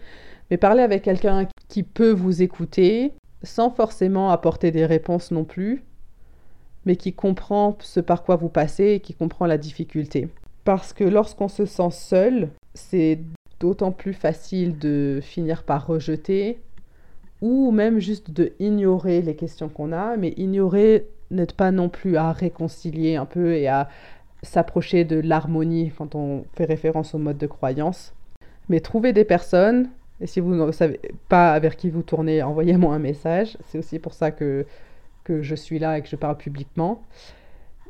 mais 0.50 0.58
parler 0.58 0.82
avec 0.82 1.04
quelqu'un 1.04 1.48
qui 1.67 1.84
peut 1.84 2.12
vous 2.12 2.41
écouter 2.41 3.13
sans 3.43 3.70
forcément 3.70 4.32
apporter 4.32 4.72
des 4.72 4.86
réponses 4.86 5.32
non 5.32 5.43
plus, 5.43 5.84
mais 6.86 6.96
qui 6.96 7.13
comprend 7.13 7.78
ce 7.82 8.00
par 8.00 8.24
quoi 8.24 8.36
vous 8.36 8.50
passez 8.50 8.93
et 8.93 9.00
qui 9.00 9.13
comprend 9.13 9.46
la 9.46 9.58
difficulté. 9.58 10.30
Parce 10.63 10.93
que 10.93 11.04
lorsqu'on 11.04 11.48
se 11.48 11.65
sent 11.65 11.91
seul, 11.91 12.50
c'est 12.74 13.20
d'autant 13.60 13.91
plus 13.91 14.13
facile 14.13 14.78
de 14.78 15.20
finir 15.22 15.63
par 15.63 15.88
rejeter 15.88 16.60
ou 17.41 17.72
même 17.72 18.00
juste 18.00 18.32
de 18.32 18.54
ignorer 18.60 19.22
les 19.22 19.36
questions 19.36 19.70
qu'on 19.70 19.91
a, 19.91 20.17
mais 20.17 20.34
ignorer 20.38 21.08
n'êtes 21.31 21.53
pas 21.53 21.71
non 21.71 21.89
plus 21.89 22.17
à 22.17 22.31
réconcilier 22.31 23.15
un 23.15 23.25
peu 23.25 23.53
et 23.53 23.67
à 23.67 23.89
s'approcher 24.43 25.03
de 25.03 25.19
l'harmonie 25.19 25.91
quand 25.97 26.15
on 26.15 26.45
fait 26.53 26.65
référence 26.65 27.13
au 27.15 27.17
mode 27.17 27.37
de 27.37 27.47
croyance. 27.47 28.13
Mais 28.69 28.79
trouvez 28.79 29.13
des 29.13 29.25
personnes, 29.25 29.89
et 30.19 30.27
si 30.27 30.39
vous 30.39 30.53
ne 30.53 30.71
savez 30.71 30.99
pas 31.29 31.57
vers 31.59 31.75
qui 31.75 31.89
vous 31.89 32.03
tournez, 32.03 32.41
envoyez-moi 32.43 32.93
un 32.93 32.99
message. 32.99 33.57
C'est 33.67 33.77
aussi 33.77 33.99
pour 33.99 34.13
ça 34.13 34.31
que, 34.31 34.65
que 35.23 35.41
je 35.41 35.55
suis 35.55 35.79
là 35.79 35.97
et 35.97 36.01
que 36.01 36.09
je 36.09 36.15
parle 36.15 36.37
publiquement. 36.37 37.03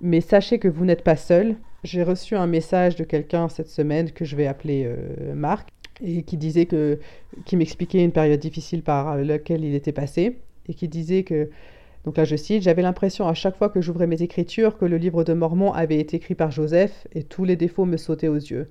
Mais 0.02 0.22
sachez 0.22 0.60
que 0.60 0.68
vous 0.68 0.86
n'êtes 0.86 1.04
pas 1.04 1.16
seul. 1.16 1.56
J'ai 1.84 2.04
reçu 2.04 2.36
un 2.36 2.48
message 2.48 2.96
de 2.96 3.04
quelqu'un 3.04 3.50
cette 3.50 3.70
semaine 3.70 4.12
que 4.12 4.26
je 4.26 4.36
vais 4.36 4.48
appeler 4.48 4.84
euh, 4.86 5.34
Marc 5.34 5.70
et 6.04 6.24
qui 6.24 6.38
disait 6.38 6.66
que 6.66 7.00
qui 7.46 7.56
m'expliquait 7.56 8.04
une 8.04 8.12
période 8.12 8.40
difficile 8.40 8.84
par 8.84 9.18
laquelle 9.18 9.64
il 9.64 9.74
était 9.74 9.92
passé 9.92 10.40
et 10.68 10.74
qui 10.74 10.88
disait 10.88 11.24
que 11.24 11.50
donc 12.06 12.18
là, 12.18 12.24
je 12.24 12.36
cite, 12.36 12.64
J'avais 12.64 12.82
l'impression 12.82 13.28
à 13.28 13.34
chaque 13.34 13.58
fois 13.58 13.70
que 13.70 13.82
j'ouvrais 13.82 14.08
mes 14.08 14.22
écritures 14.22 14.78
que 14.78 14.86
le 14.86 14.98
livre 14.98 15.24
de 15.24 15.34
Mormon 15.34 15.74
avait 15.74 16.00
été 16.00 16.18
écrit 16.18 16.36
par 16.36 16.52
Joseph 16.52 17.08
et 17.14 17.24
tous 17.24 17.44
les 17.44 17.56
défauts 17.56 17.86
me 17.86 17.98
sautaient 17.98 18.28
aux 18.28 18.36
yeux. 18.36 18.70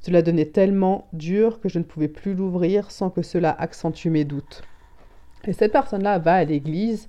Cela 0.00 0.22
devenait 0.22 0.46
tellement 0.46 1.08
dur 1.12 1.60
que 1.60 1.68
je 1.68 1.78
ne 1.78 1.84
pouvais 1.84 2.08
plus 2.08 2.34
l'ouvrir 2.34 2.90
sans 2.90 3.10
que 3.10 3.22
cela 3.22 3.50
accentue 3.50 4.08
mes 4.08 4.24
doutes. 4.24 4.62
Et 5.46 5.52
cette 5.52 5.72
personne-là 5.72 6.18
va 6.18 6.34
à 6.34 6.44
l'église 6.44 7.08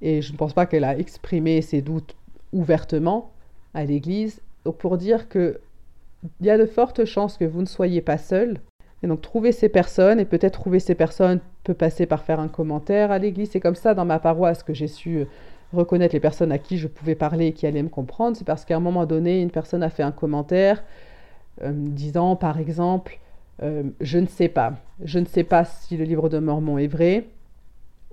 et 0.00 0.20
je 0.20 0.32
ne 0.32 0.36
pense 0.36 0.52
pas 0.52 0.66
qu'elle 0.66 0.84
a 0.84 0.98
exprimé 0.98 1.62
ses 1.62 1.80
doutes 1.80 2.16
ouvertement, 2.52 3.32
à 3.72 3.84
l'église. 3.84 4.42
Pour 4.78 4.98
dire 4.98 5.28
que 5.28 5.60
il 6.40 6.46
y 6.46 6.50
a 6.50 6.58
de 6.58 6.66
fortes 6.66 7.04
chances 7.04 7.36
que 7.36 7.44
vous 7.44 7.60
ne 7.60 7.66
soyez 7.66 8.00
pas 8.00 8.18
seul. 8.18 8.58
Et 9.02 9.06
donc 9.06 9.20
trouver 9.20 9.52
ces 9.52 9.68
personnes, 9.68 10.20
et 10.20 10.24
peut-être 10.24 10.60
trouver 10.60 10.78
ces 10.78 10.94
personnes 10.94 11.40
peut 11.64 11.74
passer 11.74 12.06
par 12.06 12.22
faire 12.22 12.40
un 12.40 12.48
commentaire 12.48 13.10
à 13.10 13.18
l'église. 13.18 13.50
C'est 13.50 13.60
comme 13.60 13.74
ça 13.74 13.94
dans 13.94 14.04
ma 14.04 14.18
paroisse 14.18 14.62
que 14.62 14.74
j'ai 14.74 14.86
su 14.88 15.26
reconnaître 15.72 16.14
les 16.14 16.20
personnes 16.20 16.52
à 16.52 16.58
qui 16.58 16.78
je 16.78 16.86
pouvais 16.86 17.14
parler 17.14 17.48
et 17.48 17.52
qui 17.52 17.66
allaient 17.66 17.82
me 17.82 17.88
comprendre. 17.88 18.36
C'est 18.36 18.46
parce 18.46 18.64
qu'à 18.64 18.76
un 18.76 18.80
moment 18.80 19.06
donné, 19.06 19.40
une 19.40 19.50
personne 19.50 19.82
a 19.82 19.90
fait 19.90 20.02
un 20.02 20.12
commentaire 20.12 20.82
euh, 21.62 21.72
disant 21.72 22.36
par 22.36 22.58
exemple 22.58 23.18
euh, 23.62 23.82
Je 24.00 24.18
ne 24.18 24.26
sais 24.26 24.48
pas. 24.48 24.74
Je 25.02 25.18
ne 25.18 25.24
sais 25.24 25.44
pas 25.44 25.64
si 25.64 25.96
le 25.96 26.04
livre 26.04 26.28
de 26.28 26.38
Mormon 26.38 26.78
est 26.78 26.86
vrai. 26.86 27.26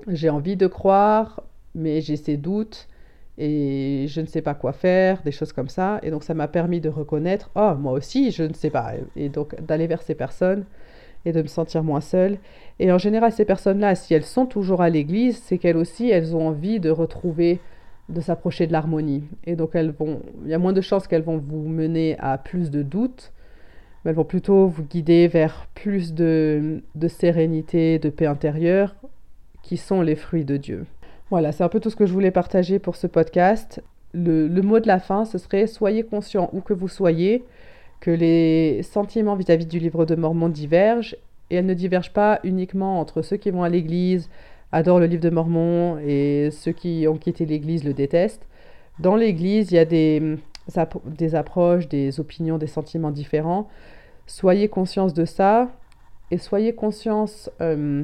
J'ai 0.08 0.30
envie 0.30 0.56
de 0.56 0.67
croire, 0.67 1.43
mais 1.75 2.02
j'ai 2.02 2.15
ces 2.15 2.38
doutes 2.38 2.88
et 3.39 4.06
je 4.08 4.19
ne 4.19 4.25
sais 4.25 4.41
pas 4.41 4.54
quoi 4.54 4.73
faire, 4.73 5.21
des 5.23 5.32
choses 5.32 5.54
comme 5.54 5.69
ça. 5.69 5.99
Et 6.04 6.12
donc 6.12 6.23
ça 6.23 6.34
m'a 6.34 6.49
permis 6.49 6.82
de 6.82 6.89
reconnaître, 6.89 7.49
oh, 7.56 7.73
moi 7.80 7.93
aussi, 7.93 8.32
je 8.32 8.43
ne 8.43 8.54
sais 8.54 8.69
pas. 8.69 8.93
Et 9.15 9.30
donc 9.30 9.60
d'aller 9.63 9.88
vers 9.88 10.02
ces 10.02 10.13
personnes 10.13 10.65
et 11.25 11.32
de 11.32 11.41
me 11.41 11.47
sentir 11.47 11.82
moins 11.82 12.02
seule. 12.02 12.38
Et 12.80 12.91
en 12.91 12.97
général, 12.97 13.32
ces 13.32 13.45
personnes-là, 13.45 13.95
si 13.95 14.13
elles 14.13 14.25
sont 14.25 14.45
toujours 14.45 14.82
à 14.82 14.89
l'église, 14.89 15.41
c'est 15.41 15.58
qu'elles 15.58 15.78
aussi, 15.78 16.10
elles 16.10 16.36
ont 16.36 16.49
envie 16.49 16.82
de 16.82 16.89
retrouver, 16.89 17.60
de 18.10 18.19
s'approcher 18.19 18.67
de 18.67 18.73
l'harmonie. 18.73 19.23
Et 19.45 19.56
donc 19.56 19.71
elles 19.73 19.91
vont, 19.91 20.21
il 20.43 20.52
y 20.52 20.54
a 20.54 20.60
moins 20.60 20.73
de 20.73 20.82
chances 20.82 21.08
qu'elles 21.08 21.23
vont 21.23 21.38
vous 21.38 21.67
mener 21.69 22.17
à 22.19 22.38
plus 22.38 22.71
de 22.71 22.84
doutes, 22.84 23.32
mais 24.04 24.12
elles 24.12 24.17
vont 24.17 24.25
plutôt 24.25 24.67
vous 24.67 24.84
guider 24.84 25.30
vers 25.30 25.67
plus 25.75 26.13
de, 26.13 26.84
de 26.95 27.08
sérénité, 27.08 27.99
de 27.99 28.10
paix 28.10 28.25
intérieure, 28.25 28.95
qui 29.63 29.78
sont 29.78 30.02
les 30.02 30.15
fruits 30.15 30.45
de 30.45 30.58
Dieu. 30.58 30.86
Voilà, 31.29 31.51
c'est 31.51 31.63
un 31.63 31.69
peu 31.69 31.79
tout 31.79 31.91
ce 31.91 31.95
que 31.95 32.07
je 32.07 32.13
voulais 32.13 32.31
partager 32.31 32.79
pour 32.79 32.95
ce 32.95 33.05
podcast. 33.05 33.83
Le, 34.13 34.47
mot 34.61 34.79
de 34.79 34.87
la 34.87 34.99
fin, 34.99 35.25
ce 35.25 35.37
serait 35.37 35.67
soyez 35.67 36.01
conscient 36.01 36.49
où 36.53 36.61
que 36.61 36.73
vous 36.73 36.87
soyez 36.87 37.45
que 37.99 38.09
les 38.09 38.81
sentiments 38.81 39.35
vis-à-vis 39.35 39.67
du 39.67 39.77
livre 39.77 40.05
de 40.05 40.15
Mormon 40.15 40.49
divergent 40.49 41.15
et 41.51 41.57
elles 41.57 41.67
ne 41.67 41.75
divergent 41.75 42.13
pas 42.13 42.39
uniquement 42.43 42.99
entre 42.99 43.21
ceux 43.21 43.37
qui 43.37 43.51
vont 43.51 43.61
à 43.61 43.69
l'église, 43.69 44.29
adorent 44.71 44.99
le 44.99 45.05
livre 45.05 45.21
de 45.21 45.29
Mormon 45.29 45.99
et 45.99 46.49
ceux 46.51 46.71
qui 46.71 47.05
ont 47.07 47.17
quitté 47.17 47.45
l'église 47.45 47.83
le 47.83 47.93
détestent. 47.93 48.47
Dans 48.97 49.15
l'église, 49.15 49.71
il 49.71 49.75
y 49.75 49.79
a 49.79 49.85
des, 49.85 50.37
des 51.05 51.35
approches, 51.35 51.87
des 51.87 52.19
opinions, 52.19 52.57
des 52.57 52.67
sentiments 52.67 53.11
différents. 53.11 53.67
Soyez 54.25 54.67
conscience 54.67 55.13
de 55.13 55.25
ça 55.25 55.69
et 56.31 56.39
soyez 56.39 56.73
conscience 56.73 57.51
euh, 57.61 58.03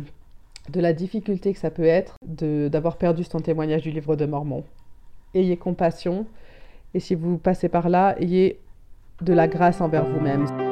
de 0.70 0.82
la 0.82 0.94
difficulté 0.94 1.54
que 1.54 1.60
ça 1.60 1.72
peut 1.72 1.86
être 1.86 2.16
d'avoir 2.24 2.98
perdu 2.98 3.24
son 3.24 3.40
témoignage 3.40 3.84
du 3.84 3.92
livre 3.92 4.16
de 4.16 4.26
Mormon. 4.26 4.64
Ayez 5.34 5.58
compassion 5.58 6.26
et 6.94 7.00
si 7.00 7.14
vous 7.14 7.38
passez 7.38 7.70
par 7.70 7.90
là, 7.90 8.16
ayez 8.20 8.60
de 9.22 9.34
la 9.34 9.48
grâce 9.48 9.82
envers 9.82 10.06
vous-même. 10.06 10.65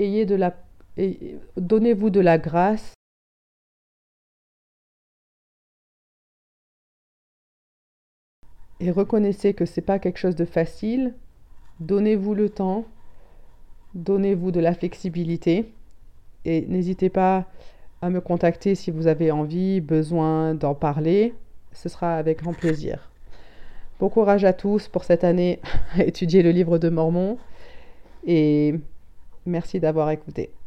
Ayez 0.00 0.26
de 0.26 0.34
la, 0.34 0.56
donnez-vous 1.56 2.10
de 2.10 2.20
la 2.20 2.38
grâce. 2.38 2.94
Et 8.80 8.90
reconnaissez 8.90 9.52
que 9.52 9.66
ce 9.66 9.78
n'est 9.78 9.84
pas 9.84 9.98
quelque 9.98 10.18
chose 10.18 10.36
de 10.36 10.46
facile. 10.46 11.14
Donnez-vous 11.80 12.34
le 12.34 12.48
temps. 12.48 12.86
Donnez-vous 13.94 14.50
de 14.52 14.60
la 14.60 14.74
flexibilité. 14.74 15.72
Et 16.46 16.62
n'hésitez 16.62 17.10
pas 17.10 17.46
à 18.00 18.08
me 18.08 18.22
contacter 18.22 18.74
si 18.74 18.90
vous 18.90 19.06
avez 19.06 19.30
envie, 19.30 19.80
besoin 19.80 20.54
d'en 20.54 20.74
parler. 20.74 21.34
Ce 21.72 21.90
sera 21.90 22.16
avec 22.16 22.38
grand 22.38 22.54
plaisir. 22.54 23.10
Bon 23.98 24.08
courage 24.08 24.46
à 24.46 24.54
tous 24.54 24.88
pour 24.88 25.04
cette 25.04 25.24
année 25.24 25.60
à 25.98 26.04
étudier 26.04 26.42
le 26.42 26.50
livre 26.50 26.78
de 26.78 26.88
Mormon 26.88 27.36
et 28.26 28.74
merci 29.46 29.80
d'avoir 29.80 30.10
écouté. 30.10 30.59